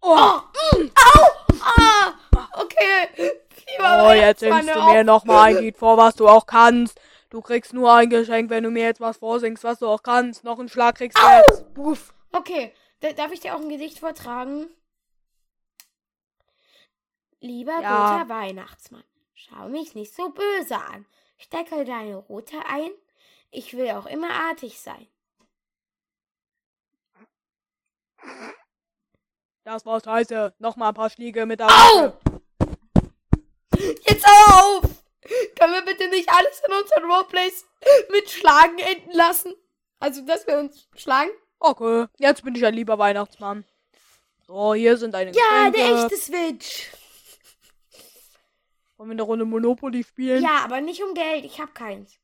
Oh, 0.01 0.39
mm, 0.77 0.91
au! 0.95 1.25
Ah! 1.61 2.13
Okay. 2.53 3.31
Oh, 3.79 4.11
jetzt 4.11 4.39
singst 4.39 4.73
du 4.73 4.83
mir 4.83 5.03
nochmal 5.03 5.49
ein 5.49 5.57
Lied 5.57 5.77
vor, 5.77 5.97
was 5.97 6.15
du 6.15 6.27
auch 6.27 6.45
kannst. 6.45 6.99
Du 7.29 7.41
kriegst 7.41 7.73
nur 7.73 7.91
ein 7.93 8.09
Geschenk, 8.09 8.49
wenn 8.49 8.63
du 8.63 8.71
mir 8.71 8.83
jetzt 8.83 9.01
was 9.01 9.17
vorsingst, 9.17 9.63
was 9.63 9.79
du 9.79 9.87
auch 9.87 10.01
kannst. 10.03 10.43
Noch 10.43 10.59
einen 10.59 10.69
Schlag 10.69 10.95
kriegst 10.95 11.17
du 11.17 11.27
jetzt. 11.27 11.73
Puff. 11.73 12.13
Okay, 12.31 12.73
da, 13.01 13.11
darf 13.11 13.31
ich 13.31 13.41
dir 13.41 13.55
auch 13.55 13.59
ein 13.59 13.69
Gedicht 13.69 13.99
vortragen? 13.99 14.67
Lieber 17.39 17.79
Ja. 17.81 18.17
guter 18.19 18.29
Weihnachtsmann, 18.29 19.03
schau 19.33 19.67
mich 19.67 19.93
nicht 19.93 20.15
so 20.15 20.29
böse 20.29 20.77
an. 20.77 21.05
Stecke 21.37 21.85
deine 21.85 22.15
Rute 22.15 22.57
ein. 22.67 22.89
Ich 23.51 23.75
will 23.77 23.91
auch 23.91 24.05
immer 24.07 24.29
artig 24.29 24.79
sein. 24.79 25.07
Das 29.63 29.85
war 29.85 30.01
scheiße. 30.01 30.55
Nochmal 30.59 30.89
ein 30.89 30.95
paar 30.95 31.09
Schläge 31.09 31.45
mit 31.45 31.59
der 31.59 31.67
Au! 31.67 32.13
Jetzt 34.05 34.25
auf! 34.25 34.83
Können 35.59 35.73
wir 35.73 35.81
bitte 35.85 36.07
nicht 36.09 36.29
alles 36.29 36.61
in 36.67 36.73
unseren 36.73 37.11
Roleplays 37.11 37.65
mit 38.11 38.29
Schlagen 38.29 38.79
enden 38.79 39.11
lassen? 39.11 39.53
Also, 39.99 40.21
dass 40.25 40.45
wir 40.47 40.57
uns 40.59 40.87
schlagen? 40.95 41.31
Okay, 41.59 42.05
jetzt 42.17 42.43
bin 42.43 42.55
ich 42.55 42.65
ein 42.65 42.73
lieber 42.73 42.97
Weihnachtsmann. 42.97 43.65
So, 44.45 44.73
hier 44.73 44.95
sind 44.97 45.13
deine 45.13 45.31
Ja, 45.31 45.69
Geschenke. 45.69 45.77
der 45.79 46.03
echte 46.05 46.17
Switch. 46.17 46.91
Wollen 48.95 49.09
wir 49.09 49.13
eine 49.13 49.21
Runde 49.23 49.45
Monopoly 49.45 50.03
spielen? 50.03 50.41
Ja, 50.43 50.63
aber 50.63 50.81
nicht 50.81 51.03
um 51.03 51.13
Geld. 51.13 51.43
Ich 51.45 51.59
hab 51.59 51.75
keins. 51.75 52.17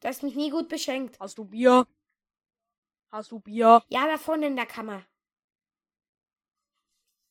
Du 0.00 0.08
hast 0.08 0.22
mich 0.22 0.34
nie 0.34 0.50
gut 0.50 0.68
beschenkt. 0.68 1.18
Hast 1.20 1.38
du 1.38 1.44
Bier? 1.44 1.86
Hast 3.10 3.30
du 3.32 3.40
Bier? 3.40 3.82
Ja, 3.88 4.06
da 4.06 4.16
vorne 4.16 4.46
in 4.46 4.56
der 4.56 4.66
Kammer. 4.66 5.02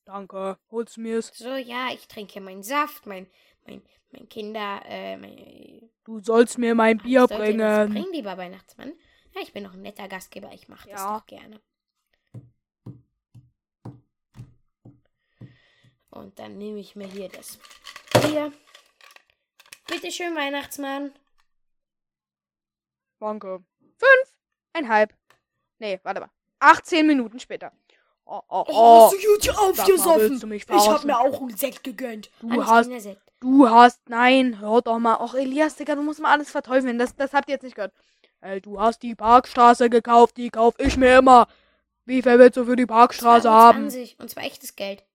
Danke. 0.05 0.57
Holst 0.71 0.97
mir's? 0.97 1.31
So, 1.33 1.55
ja, 1.55 1.89
ich 1.93 2.07
trinke 2.07 2.39
meinen 2.39 2.63
Saft, 2.63 3.05
mein, 3.05 3.29
mein, 3.67 3.81
mein 4.11 4.29
Kinder, 4.29 4.81
äh, 4.85 5.17
mein. 5.17 5.89
Du 6.05 6.19
sollst 6.19 6.57
mir 6.57 6.73
mein 6.75 6.97
Bier 6.97 7.27
Ich 7.29 7.35
bringen. 7.37 7.91
bringen, 7.93 8.11
lieber 8.13 8.37
Weihnachtsmann. 8.37 8.93
Ja, 9.35 9.41
ich 9.41 9.53
bin 9.53 9.63
noch 9.63 9.73
ein 9.73 9.81
netter 9.81 10.07
Gastgeber, 10.07 10.51
ich 10.53 10.67
mache 10.67 10.89
das 10.89 10.99
Ja. 11.01 11.17
doch 11.19 11.25
gerne. 11.25 11.59
Und 16.09 16.39
dann 16.39 16.57
nehme 16.57 16.79
ich 16.79 16.95
mir 16.95 17.07
hier 17.07 17.29
das 17.29 17.59
Bier. 18.21 18.51
Bitte 19.87 20.11
schön, 20.11 20.35
Weihnachtsmann. 20.35 21.13
Danke. 23.19 23.63
Fünf, 23.79 24.37
einhalb. 24.73 25.13
Nee, 25.79 25.99
warte 26.03 26.21
mal. 26.21 26.31
18 26.59 27.05
Minuten 27.05 27.39
später. 27.39 27.71
Oh, 28.29 28.41
oh, 28.49 28.65
oh. 28.67 29.09
gut 29.09 29.77
Sag 29.77 29.87
mal, 30.05 30.19
willst 30.19 30.43
du 30.43 30.47
mich 30.47 30.65
verarschen? 30.65 31.11
auch 31.11 31.41
einen 31.41 31.55
Sekt 31.55 31.85
gegönnt. 31.85 32.29
Du 32.41 32.65
hast, 32.65 32.89
du 33.39 33.69
hast, 33.69 34.09
nein, 34.09 34.59
hör 34.59 34.81
doch 34.81 34.99
mal. 34.99 35.21
Och, 35.21 35.33
Elias, 35.33 35.75
Digga, 35.75 35.95
du 35.95 36.01
musst 36.01 36.19
mal 36.19 36.33
alles 36.33 36.51
verteufeln. 36.51 36.99
Das, 36.99 37.15
das 37.15 37.31
habt 37.31 37.47
ihr 37.47 37.53
jetzt 37.53 37.63
nicht 37.63 37.75
gehört. 37.75 37.93
Ey, 38.41 38.59
du 38.59 38.81
hast 38.81 39.01
die 39.01 39.15
Parkstraße 39.15 39.89
gekauft, 39.89 40.35
die 40.35 40.49
kauf 40.49 40.75
ich 40.77 40.97
mir 40.97 41.17
immer. 41.17 41.47
Wie 42.05 42.21
viel 42.21 42.37
willst 42.37 42.57
du 42.57 42.65
für 42.65 42.75
die 42.75 42.85
Parkstraße 42.85 43.49
haben? 43.49 43.89
20 43.89 44.19
und 44.19 44.29
zwar 44.29 44.43
echtes 44.43 44.75
Geld. 44.75 45.05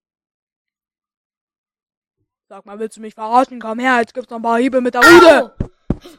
Sag 2.49 2.65
mal, 2.65 2.79
willst 2.79 2.97
du 2.97 3.03
mich 3.03 3.15
verarschen? 3.15 3.61
Komm 3.61 3.79
her, 3.79 3.99
jetzt 4.01 4.15
gibt's 4.15 4.31
noch 4.31 4.39
ein 4.39 4.43
paar 4.43 4.59
Hiebe 4.59 4.81
mit 4.81 4.95
der 4.95 5.03
Rute. 5.03 5.55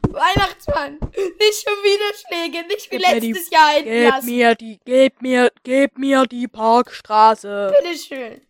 Weihnachtsmann, 0.10 1.00
nicht 1.00 1.64
schon 1.64 1.78
wieder 1.84 2.18
Schläge, 2.28 2.68
nicht 2.68 2.90
wie 2.92 2.98
Gib 2.98 3.08
mir 3.12 3.20
die- 3.20 3.32
letztes 3.34 3.50
Jahr 3.52 3.76
enden 3.78 3.92
Gib 4.12 4.24
mir 4.24 4.56
die, 4.56 4.80
gib 4.86 5.22
mir, 5.22 5.52
gib 5.64 5.98
mir 5.98 6.26
die 6.26 6.48
Parkstraße. 6.48 7.74
Bitteschön. 7.82 8.42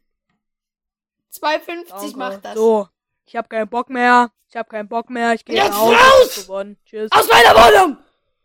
2,50 1.31 1.87
Danke. 1.89 2.17
macht 2.17 2.45
das. 2.45 2.53
So, 2.55 2.87
ich 3.25 3.35
hab 3.35 3.49
keinen 3.49 3.67
Bock 3.69 3.89
mehr. 3.89 4.31
Ich 4.49 4.55
hab 4.55 4.69
keinen 4.69 4.87
Bock 4.87 5.09
mehr. 5.09 5.33
Ich 5.33 5.43
gehe 5.45 5.55
Jetzt 5.55 5.73
Hause. 5.75 5.95
raus! 5.95 6.37
Ich 6.37 6.43
gewonnen. 6.43 6.77
Tschüss. 6.85 7.11
Aus 7.11 7.27
meiner 7.27 7.55
Wohnung! 7.55 7.97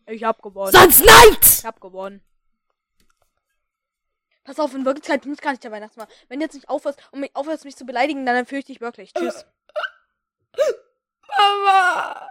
Ich 0.07 0.25
hab 0.25 0.41
gewonnen. 0.41 0.73
Sonst 0.73 1.01
nichts! 1.01 1.59
Ich 1.59 1.65
hab 1.67 1.81
gewonnen. 1.81 2.23
Pass 4.45 4.59
auf, 4.59 4.73
in 4.75 4.87
Wirklichkeit 4.87 5.21
bin 5.23 5.35
ich 5.35 5.41
gar 5.43 5.51
nicht 5.51 5.63
der 5.63 5.71
Weihnachtsmann. 5.73 6.09
Wenn 6.29 6.39
du 6.41 6.47
jetzt 6.47 6.55
nicht 6.55 6.71
aufhörst 6.71 6.99
und 7.11 7.21
mich 7.21 7.37
aufhörst, 7.37 7.67
mich 7.67 7.77
zu 7.77 7.85
beleidigen, 7.85 8.25
dann 8.25 8.37
entführe 8.37 8.61
ich 8.61 8.65
dich 8.65 8.81
wirklich. 8.81 9.13
Tschüss. 9.13 9.45
Mama! 11.37 12.31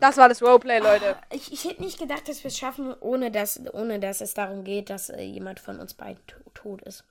Das 0.00 0.16
war 0.16 0.28
das 0.28 0.42
Roleplay, 0.42 0.78
Leute. 0.78 1.16
Ich, 1.30 1.52
ich 1.52 1.64
hätte 1.64 1.82
nicht 1.82 1.98
gedacht, 1.98 2.28
dass 2.28 2.44
wir 2.44 2.48
es 2.48 2.56
schaffen, 2.58 2.94
ohne 3.00 3.30
dass, 3.32 3.60
ohne 3.72 3.98
dass 3.98 4.20
es 4.20 4.32
darum 4.34 4.62
geht, 4.64 4.90
dass 4.90 5.08
äh, 5.10 5.22
jemand 5.22 5.58
von 5.58 5.80
uns 5.80 5.94
beiden 5.94 6.24
to 6.26 6.36
tot 6.54 6.82
ist. 6.82 7.04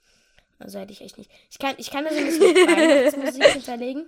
Also 0.60 0.80
hätte 0.80 0.94
ich 0.94 1.02
echt 1.02 1.18
nicht. 1.18 1.30
Ich 1.52 1.60
kann, 1.60 1.76
ich 1.78 1.92
kann 1.92 2.06
da 2.06 2.12
so 2.12 2.18
ein 2.20 2.26
bisschen 2.26 2.56
Weihnachtsmusik 2.68 3.44
hinterlegen. 3.44 4.08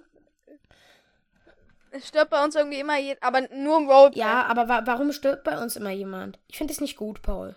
Es 1.92 2.08
stirbt 2.08 2.30
bei 2.32 2.44
uns 2.44 2.56
irgendwie 2.56 2.80
immer 2.80 2.98
jeder, 2.98 3.22
aber 3.22 3.42
nur 3.50 3.78
im 3.78 3.90
Roleplay. 3.90 4.20
Ja, 4.22 4.46
aber 4.46 4.70
wa 4.70 4.82
warum 4.86 5.12
stirbt 5.12 5.44
bei 5.44 5.60
uns 5.62 5.76
immer 5.76 5.90
jemand? 5.90 6.40
Ich 6.48 6.58
finde 6.58 6.72
es 6.72 6.80
nicht 6.82 6.96
gut, 6.98 7.22
Paul. 7.22 7.56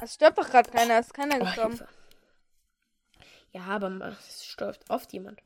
Es 0.00 0.14
stirbt 0.14 0.38
doch 0.38 0.48
gerade 0.48 0.70
keiner, 0.70 0.98
es 0.98 1.06
ist 1.08 1.14
keiner 1.14 1.36
Oh, 1.40 1.44
gestorben. 1.44 1.76
Hilfe. 1.76 1.88
ja, 3.50 3.62
aber 3.66 4.16
es 4.28 4.44
stirbt 4.46 4.88
oft 4.90 5.12
jemand. 5.12 5.40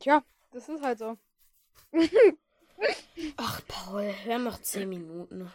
Tja, 0.00 0.22
das 0.52 0.68
ist 0.68 0.82
halt 0.82 0.98
so. 0.98 1.16
Ach, 3.36 3.60
Paul, 3.68 4.14
wir 4.24 4.34
haben 4.34 4.44
noch 4.44 4.60
10 4.60 4.88
Minuten. 4.88 5.50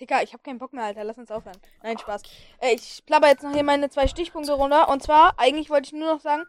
Digga, 0.00 0.22
ich 0.22 0.32
hab 0.34 0.44
keinen 0.44 0.58
Bock 0.58 0.72
mehr, 0.72 0.84
Alter. 0.84 1.04
Lass 1.04 1.18
uns 1.18 1.30
aufhören. 1.30 1.56
Nein, 1.82 1.98
Spaß. 1.98 2.22
Äh, 2.60 2.74
ich 2.74 3.02
plapper 3.06 3.28
jetzt 3.28 3.42
noch 3.42 3.52
hier 3.52 3.64
meine 3.64 3.88
zwei 3.88 4.06
Stichpunkte 4.06 4.52
runter. 4.52 4.88
Und 4.88 5.02
zwar, 5.02 5.38
eigentlich 5.38 5.70
wollte 5.70 5.86
ich 5.86 5.92
nur 5.92 6.12
noch 6.12 6.20
sagen, 6.20 6.44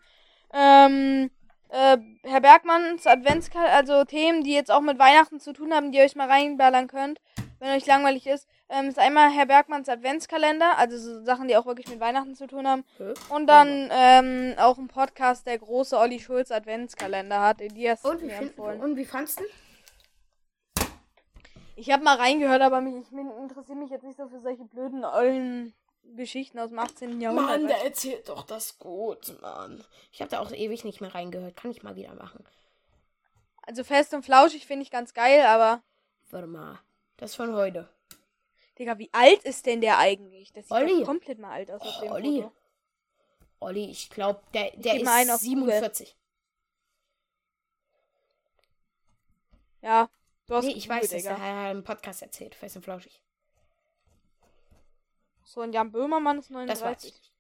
ähm, 0.53 1.31
äh, 1.69 1.97
Herr 2.23 2.41
Bergmanns 2.41 3.07
Adventskalender, 3.07 3.73
also 3.73 4.03
Themen, 4.03 4.43
die 4.43 4.53
jetzt 4.53 4.71
auch 4.71 4.81
mit 4.81 4.99
Weihnachten 4.99 5.39
zu 5.39 5.53
tun 5.53 5.73
haben, 5.73 5.91
die 5.91 5.97
ihr 5.97 6.03
euch 6.03 6.15
mal 6.15 6.29
reinballern 6.29 6.87
könnt, 6.87 7.21
wenn 7.59 7.75
euch 7.75 7.85
langweilig 7.85 8.27
ist, 8.27 8.47
ähm, 8.69 8.87
ist 8.87 8.99
einmal 8.99 9.31
Herr 9.31 9.45
Bergmanns 9.45 9.89
Adventskalender, 9.89 10.77
also 10.77 10.97
so 10.97 11.23
Sachen, 11.23 11.47
die 11.47 11.55
auch 11.55 11.65
wirklich 11.65 11.87
mit 11.87 11.99
Weihnachten 11.99 12.35
zu 12.35 12.47
tun 12.47 12.67
haben. 12.67 12.83
Hä? 12.97 13.13
Und 13.29 13.47
dann 13.47 13.89
ähm, 13.91 14.55
auch 14.57 14.77
ein 14.77 14.87
Podcast, 14.87 15.47
der 15.47 15.57
große 15.57 15.97
Olli 15.97 16.19
Schulz 16.19 16.51
Adventskalender 16.51 17.41
hat. 17.41 17.59
Die 17.59 17.89
hast 17.89 18.05
Und 18.05 18.23
mir 18.23 18.35
empfohlen. 18.35 18.81
und 18.81 18.95
wie 18.97 19.05
fandst 19.05 19.39
du? 19.39 19.43
Ich 21.75 21.91
habe 21.91 22.03
mal 22.03 22.17
reingehört, 22.17 22.61
aber 22.61 22.81
mich, 22.81 22.95
ich 22.95 23.11
interessiere 23.11 23.77
mich 23.77 23.91
jetzt 23.91 24.03
nicht 24.03 24.17
so 24.17 24.27
für 24.27 24.39
solche 24.41 24.65
blöden 24.65 25.05
ollen 25.05 25.73
Geschichten 26.15 26.57
aus 26.59 26.69
dem 26.69 26.79
18. 26.79 27.21
Jahrhundert. 27.21 27.47
Mann, 27.47 27.67
der 27.67 27.83
erzählt 27.83 28.29
doch 28.29 28.43
das 28.43 28.79
gut, 28.79 29.39
Mann. 29.41 29.83
Ich 30.11 30.21
habe 30.21 30.31
da 30.31 30.39
auch 30.39 30.51
ewig 30.51 30.83
nicht 30.85 31.01
mehr 31.01 31.13
reingehört. 31.13 31.55
Kann 31.55 31.71
ich 31.71 31.83
mal 31.83 31.95
wieder 31.95 32.15
machen. 32.15 32.43
Also 33.61 33.83
fest 33.83 34.13
und 34.13 34.23
flauschig 34.23 34.65
finde 34.65 34.83
ich 34.83 34.91
ganz 34.91 35.13
geil, 35.13 35.45
aber 35.45 35.81
Warte 36.29 36.47
mal. 36.47 36.79
Das 37.17 37.35
von 37.35 37.53
heute. 37.55 37.89
Digga, 38.77 38.97
wie 38.99 39.09
alt 39.11 39.43
ist 39.43 39.65
denn 39.65 39.81
der 39.81 39.97
eigentlich? 39.97 40.53
Das 40.53 40.65
sieht 40.67 40.71
Olli. 40.71 41.03
komplett 41.03 41.39
mal 41.39 41.51
alt 41.51 41.71
aus 41.71 41.81
auf 41.81 41.99
dem 41.99 42.11
Olli. 42.11 42.41
Foto. 42.43 42.55
Olli, 43.59 43.89
ich 43.89 44.09
glaube, 44.11 44.41
der, 44.53 44.71
der 44.77 44.93
auf 44.93 45.35
ist 45.35 45.41
47. 45.41 46.15
Ja, 49.81 50.09
du 50.45 50.55
hast 50.55 50.65
Nee, 50.65 50.73
ich 50.73 50.87
weiß, 50.87 51.09
dass 51.09 51.23
Digga. 51.23 51.35
der 51.35 51.43
Herr 51.43 51.71
im 51.71 51.83
Podcast 51.83 52.21
erzählt. 52.21 52.53
Fest 52.53 52.75
und 52.75 52.83
flauschig. 52.83 53.21
So, 55.43 55.61
und 55.61 55.73
Jan 55.73 55.91
Böhmermann 55.91 56.39
ist 56.39 56.51
Das 56.51 56.57
weiß 56.81 57.03
39. 57.03 57.09
ich. 57.15 57.31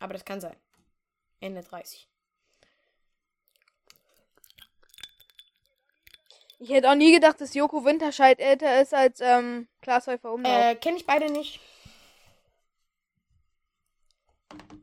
Aber 0.00 0.14
das 0.14 0.24
kann 0.24 0.40
sein. 0.40 0.56
Ende 1.40 1.62
30. 1.62 2.08
Ich 6.62 6.68
hätte 6.68 6.90
auch 6.90 6.94
nie 6.94 7.10
gedacht, 7.12 7.40
dass 7.40 7.54
Joko 7.54 7.86
Winterscheid 7.86 8.38
älter 8.38 8.82
ist 8.82 8.92
als 8.92 9.20
ähm, 9.22 9.66
Klaas 9.80 10.06
Häufer 10.06 10.30
Umlauf. 10.30 10.52
Äh, 10.52 10.74
kenne 10.74 10.98
ich 10.98 11.06
beide 11.06 11.32
nicht. 11.32 11.58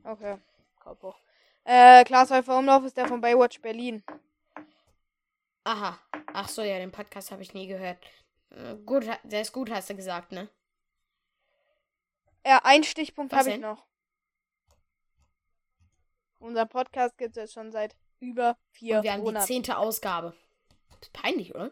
Okay, 0.04 0.38
Kopfhoch. 0.80 1.20
Äh, 1.66 2.04
Klaas 2.04 2.32
Häufer 2.32 2.58
Umlauf 2.58 2.84
ist 2.84 2.98
der 2.98 3.08
von 3.08 3.22
Baywatch 3.22 3.62
Berlin. 3.62 4.04
Aha. 5.66 6.00
Ach 6.34 6.50
so, 6.50 6.64
ja, 6.64 6.80
den 6.80 6.92
Podcast 6.92 7.30
habe 7.32 7.44
ich 7.44 7.54
nie 7.54 7.68
gehört. 7.68 8.04
Äh, 8.50 8.76
gut, 8.84 9.06
der 9.24 9.42
ist 9.42 9.54
gut, 9.54 9.70
hast 9.70 9.92
du 9.92 9.96
gesagt, 9.96 10.32
ne? 10.32 10.50
Ja, 12.44 12.60
einen 12.64 12.86
Stichpunkt 12.86 13.34
habe 13.34 13.52
ich 13.52 13.60
noch. 13.60 13.86
Unser 16.40 16.66
Podcast 16.66 17.20
gibt 17.20 17.38
es 17.38 17.44
jetzt 17.44 17.54
schon 17.54 17.72
seit 17.72 17.96
über 18.20 18.58
vier 18.72 18.98
Und 18.98 19.04
wir 19.04 19.12
haben 19.12 19.20
die 19.20 19.26
Monaten. 19.26 19.46
zehnte 19.46 19.78
Ausgabe. 19.78 20.34
Das 20.90 21.00
ist 21.04 21.14
peinlich, 21.14 21.54
oder? 21.56 21.72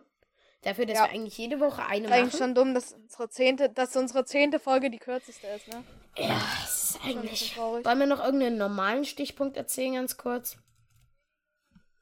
Dafür, 0.61 0.85
dass 0.85 0.97
Ja. 0.97 1.03
wir 1.05 1.11
eigentlich 1.11 1.37
jede 1.37 1.59
Woche 1.59 1.85
eine 1.85 2.07
ist 2.07 2.11
eigentlich 2.11 2.33
machen. 2.33 2.37
schon 2.39 2.55
dumm, 2.55 2.73
dass 2.73 2.93
unsere 2.93 3.29
zehnte, 3.29 3.69
dass 3.69 3.95
unsere 3.95 4.25
zehnte 4.25 4.59
Folge 4.59 4.89
die 4.89 4.97
kürzeste 4.97 5.45
ist, 5.47 5.67
ne? 5.67 5.83
Ja, 6.17 6.41
ist 6.63 6.99
eigentlich. 7.05 7.55
Wollen 7.57 7.99
wir 7.99 8.07
noch 8.07 8.23
irgendeinen 8.23 8.57
normalen 8.57 9.05
Stichpunkt 9.05 9.57
erzählen, 9.57 9.93
ganz 9.95 10.17
kurz? 10.17 10.57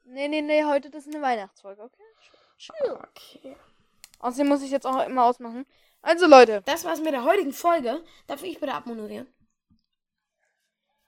Nee, 0.04 0.28
nee, 0.28 0.42
nee, 0.42 0.64
heute 0.64 0.90
das 0.90 1.06
ist 1.06 1.14
eine 1.14 1.22
Weihnachtsfolge, 1.22 1.82
okay? 1.82 2.02
Okay. 2.90 3.56
Außerdem 4.20 4.48
muss 4.48 4.62
ich 4.62 4.70
jetzt 4.70 4.86
auch 4.86 5.04
immer 5.06 5.24
ausmachen. 5.24 5.66
Also 6.02 6.26
Leute, 6.26 6.62
Das 6.66 6.84
war's 6.84 7.00
mit 7.00 7.12
der 7.12 7.24
heutigen 7.24 7.52
Folge. 7.52 8.02
Darf 8.26 8.42
ich 8.42 8.60
bitte 8.60 8.72
abmoderieren? 8.74 9.26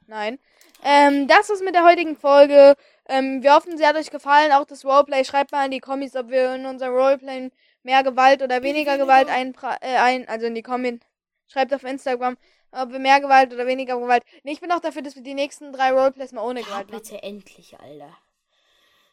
Nein. 0.07 0.39
Ähm, 0.83 1.27
das 1.29 1.51
ist 1.51 1.63
mit 1.65 1.75
der 1.75 1.85
heutigen 1.85 2.17
Folge. 2.17 2.77
Ähm, 3.09 3.43
wir 3.43 3.55
hoffen, 3.55 3.77
sie 3.79 3.87
hat 3.87 3.97
euch 3.97 4.11
gefallen. 4.11 4.53
Auch 4.53 4.65
das 4.65 4.85
Roleplay. 4.85 5.25
Schreibt 5.25 5.53
mal 5.53 5.65
in 5.65 5.71
die 5.71 5.81
Kommis, 5.81 6.17
ob 6.17 6.29
wir 6.31 6.55
in 6.55 6.67
unserem 6.67 6.95
Roleplay 6.95 7.51
mehr 7.83 8.03
Gewalt 8.03 8.43
oder 8.43 8.63
weniger. 8.63 8.99
Gewalt 8.99 9.29
einpra 9.29 9.77
äh, 9.81 9.97
ein, 9.97 10.29
also 10.29 10.47
in 10.47 10.55
die 10.55 10.63
Kommis. 10.63 11.01
Schreibt 11.49 11.73
auf 11.73 11.85
Instagram, 11.85 12.37
ob 12.73 12.91
wir 12.91 12.99
mehr 12.99 13.21
Gewalt 13.21 13.53
oder 13.55 13.67
weniger 13.67 13.99
Gewalt. 14.01 14.25
Nee, 14.43 14.53
ich 14.53 14.61
bin 14.61 14.73
auch 14.73 14.81
dafür, 14.81 15.03
dass 15.03 15.15
wir 15.15 15.23
die 15.23 15.35
nächsten 15.35 15.73
drei 15.73 15.93
Roleplays 15.93 16.33
mal 16.33 16.43
ohne 16.43 16.61
Ja, 16.61 16.67
Gewalt 16.67 16.91
machen. 16.91 17.03
bitte 17.03 17.23
endlich, 17.23 17.79
Alter. 17.79 18.17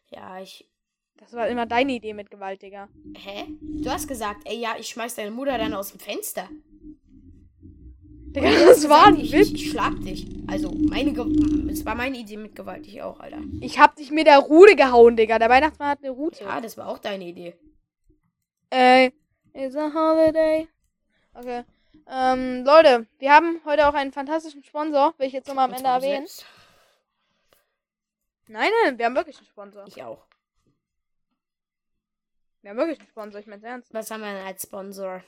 Ja, 0.10 0.39
ich. 0.39 0.67
Das 1.17 1.32
war 1.34 1.47
immer 1.47 1.65
deine 1.67 1.93
Idee 1.93 2.13
mit 2.13 2.32
Gewalt, 2.32 2.63
Digga. 2.63 2.89
Hä? 3.15 3.45
Du 3.62 3.89
hast 3.89 4.08
gesagt, 4.08 4.41
ey, 4.45 4.58
ja, 4.60 4.75
ich 4.77 4.88
schmeiß 4.89 5.15
deine 5.15 5.32
Mutter 5.32 5.58
dann 5.58 5.73
aus 5.73 5.91
dem 5.91 5.99
Fenster. 5.99 6.49
Digga, 8.35 8.49
Du 8.49 8.65
hast 8.67 8.83
das 8.83 8.89
war 8.89 9.05
ein 9.07 9.19
ich, 9.19 9.31
Witz. 9.31 9.49
ich, 9.49 9.53
ich 9.65 9.71
schlag 9.71 9.93
dich. 10.01 10.25
Also, 10.47 10.71
meine 10.71 11.13
Ge 11.13 11.23
es 11.71 11.85
war 11.85 11.95
meine 11.95 12.17
Idee 12.17 12.37
mit 12.37 12.55
Gewalt, 12.55 12.85
ich 12.87 13.01
auch, 13.01 13.19
Alter. 13.19 13.39
Ich 13.61 13.79
hab 13.79 13.95
dich 13.95 14.11
mit 14.11 14.27
der 14.27 14.39
Rute 14.39 14.75
gehauen, 14.75 15.15
Digga. 15.15 15.39
Der 15.39 15.49
Weihnachtsmann 15.49 15.89
hat 15.89 15.99
eine 15.99 16.11
Rute. 16.11 16.43
Ja, 16.43 16.59
das 16.61 16.77
war 16.77 16.87
auch 16.87 16.99
deine 16.99 17.25
Idee. 17.25 17.55
Äh, 18.71 19.11
it's 19.53 19.75
a 19.75 19.91
holiday. 19.93 20.67
Okay. 21.35 21.63
Ähm, 22.07 22.63
Leute, 22.65 23.07
wir 23.19 23.31
haben 23.31 23.61
heute 23.65 23.87
auch 23.87 23.93
einen 23.93 24.11
fantastischen 24.11 24.63
Sponsor. 24.63 25.13
Will 25.17 25.27
ich 25.27 25.33
jetzt 25.33 25.47
nochmal 25.47 25.65
am 25.69 25.73
Ende 25.73 25.87
erwähnen. 25.89 26.27
selbst. 26.27 26.45
Nein, 28.47 28.69
nein, 28.83 28.97
wir 28.97 29.05
haben 29.05 29.15
wirklich 29.15 29.37
einen 29.37 29.47
Sponsor. 29.47 29.85
Ich 29.87 30.03
auch. 30.03 30.25
Wir 32.61 32.71
haben 32.71 32.77
wirklich 32.77 32.99
einen 32.99 33.09
Sponsor, 33.09 33.39
ich 33.39 33.47
mein's 33.47 33.63
ernst. 33.63 33.93
Was 33.93 34.11
haben 34.11 34.21
wir 34.21 34.33
denn 34.33 34.45
als 34.45 34.63
Sponsor? 34.63 35.21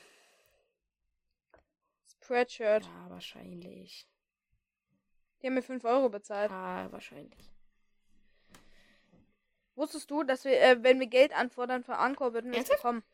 Spreadshirt. 2.26 2.84
Ja, 2.84 3.10
wahrscheinlich. 3.10 4.08
Die 5.40 5.46
haben 5.46 5.54
mir 5.54 5.62
5 5.62 5.84
Euro 5.84 6.08
bezahlt. 6.08 6.50
Ja, 6.50 6.90
wahrscheinlich. 6.90 7.52
Wusstest 9.76 10.10
du, 10.10 10.24
dass 10.24 10.44
wir, 10.44 10.60
äh, 10.60 10.82
wenn 10.82 10.98
wir 10.98 11.06
Geld 11.06 11.32
anfordern 11.36 11.84
für 11.84 11.96
Anchor, 11.96 12.32
würden 12.32 12.50
wir 12.50 12.58
es 12.58 12.68
bekommen? 12.68 13.04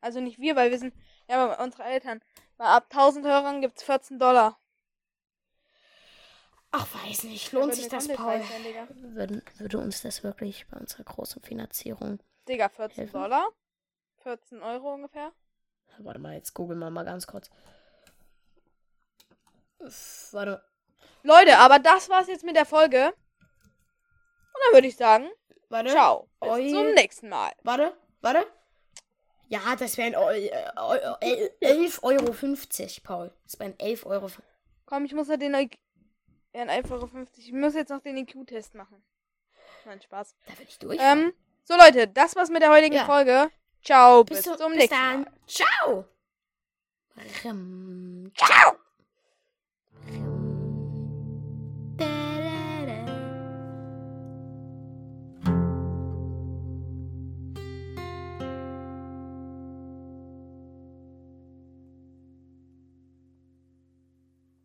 Also 0.00 0.20
nicht 0.20 0.40
wir, 0.40 0.56
weil 0.56 0.72
wir 0.72 0.78
sind, 0.80 0.94
ja, 1.28 1.44
aber 1.44 1.62
unsere 1.62 1.84
Eltern. 1.84 2.20
Weil 2.56 2.66
ab 2.66 2.86
1000 2.90 3.24
Hörern 3.24 3.60
gibt's 3.60 3.84
14 3.84 4.18
Dollar. 4.18 4.58
Ach, 6.72 6.88
weiß 7.04 7.24
nicht. 7.24 7.52
Lohnt 7.52 7.66
würden 7.66 7.76
sich 7.76 7.88
das, 7.88 8.08
Paul? 8.08 8.42
sein. 8.42 8.88
Würde, 9.14 9.42
würde 9.58 9.78
uns 9.78 10.02
das 10.02 10.24
wirklich 10.24 10.66
bei 10.66 10.78
unserer 10.78 11.04
großen 11.04 11.40
Finanzierung. 11.40 12.18
Digga, 12.48 12.68
14 12.68 12.96
Helfen? 12.96 13.12
Dollar? 13.12 13.48
14 14.24 14.60
Euro 14.62 14.94
ungefähr? 14.94 15.32
Warte 15.98 16.18
mal, 16.18 16.34
jetzt 16.34 16.52
googeln 16.52 16.80
wir 16.80 16.90
mal 16.90 17.04
ganz 17.04 17.28
kurz. 17.28 17.48
Warte. 19.78 20.62
Leute, 21.22 21.58
aber 21.58 21.78
das 21.78 22.08
war's 22.08 22.28
jetzt 22.28 22.44
mit 22.44 22.56
der 22.56 22.66
Folge. 22.66 23.06
Und 23.08 24.60
dann 24.64 24.72
würde 24.74 24.86
ich 24.88 24.96
sagen, 24.96 25.28
Warte. 25.68 25.90
ciao. 25.90 26.28
Bis 26.40 26.50
Oi. 26.50 26.70
zum 26.70 26.92
nächsten 26.94 27.28
Mal. 27.28 27.52
Warte, 27.62 27.96
warte. 28.20 28.46
Ja, 29.48 29.76
das 29.76 29.96
wären 29.96 30.14
Eu- 30.16 30.28
äh, 30.30 30.50
Eu- 30.76 31.16
11,50 31.60 32.02
Euro, 32.02 32.32
Paul. 33.04 33.32
Das 33.44 33.58
wären 33.60 33.78
11 33.78 34.04
Euro. 34.06 34.28
Komm, 34.86 35.04
ich 35.04 35.12
muss 35.14 35.28
noch 35.28 35.36
den 35.36 35.54
IQ. 35.54 35.78
Ja, 36.52 36.62
1,50 36.62 36.90
Euro. 36.92 37.10
Ich 37.36 37.52
muss 37.52 37.74
jetzt 37.74 37.90
noch 37.90 38.00
den 38.00 38.16
IQ-Test 38.16 38.74
machen. 38.74 39.02
Nein, 39.84 40.00
Spaß. 40.02 40.34
Da 40.46 40.54
bin 40.54 40.66
ich 40.66 40.78
durch. 40.78 40.98
Ähm, 41.00 41.32
so 41.64 41.76
Leute, 41.76 42.08
das 42.08 42.34
war's 42.34 42.48
mit 42.50 42.62
der 42.62 42.70
heutigen 42.70 42.96
Ja. 42.96 43.04
Folge. 43.04 43.50
Ciao, 43.84 44.24
bis, 44.24 44.38
bis, 44.38 44.44
zu- 44.46 44.56
zum 44.56 44.70
bis 44.72 44.78
nächsten 44.78 44.96
dann. 44.96 45.20
Mal. 45.22 45.32
Ciao. 45.46 46.04
Rim. 47.44 48.32
Ciao. 48.36 48.76
feel 50.08 50.35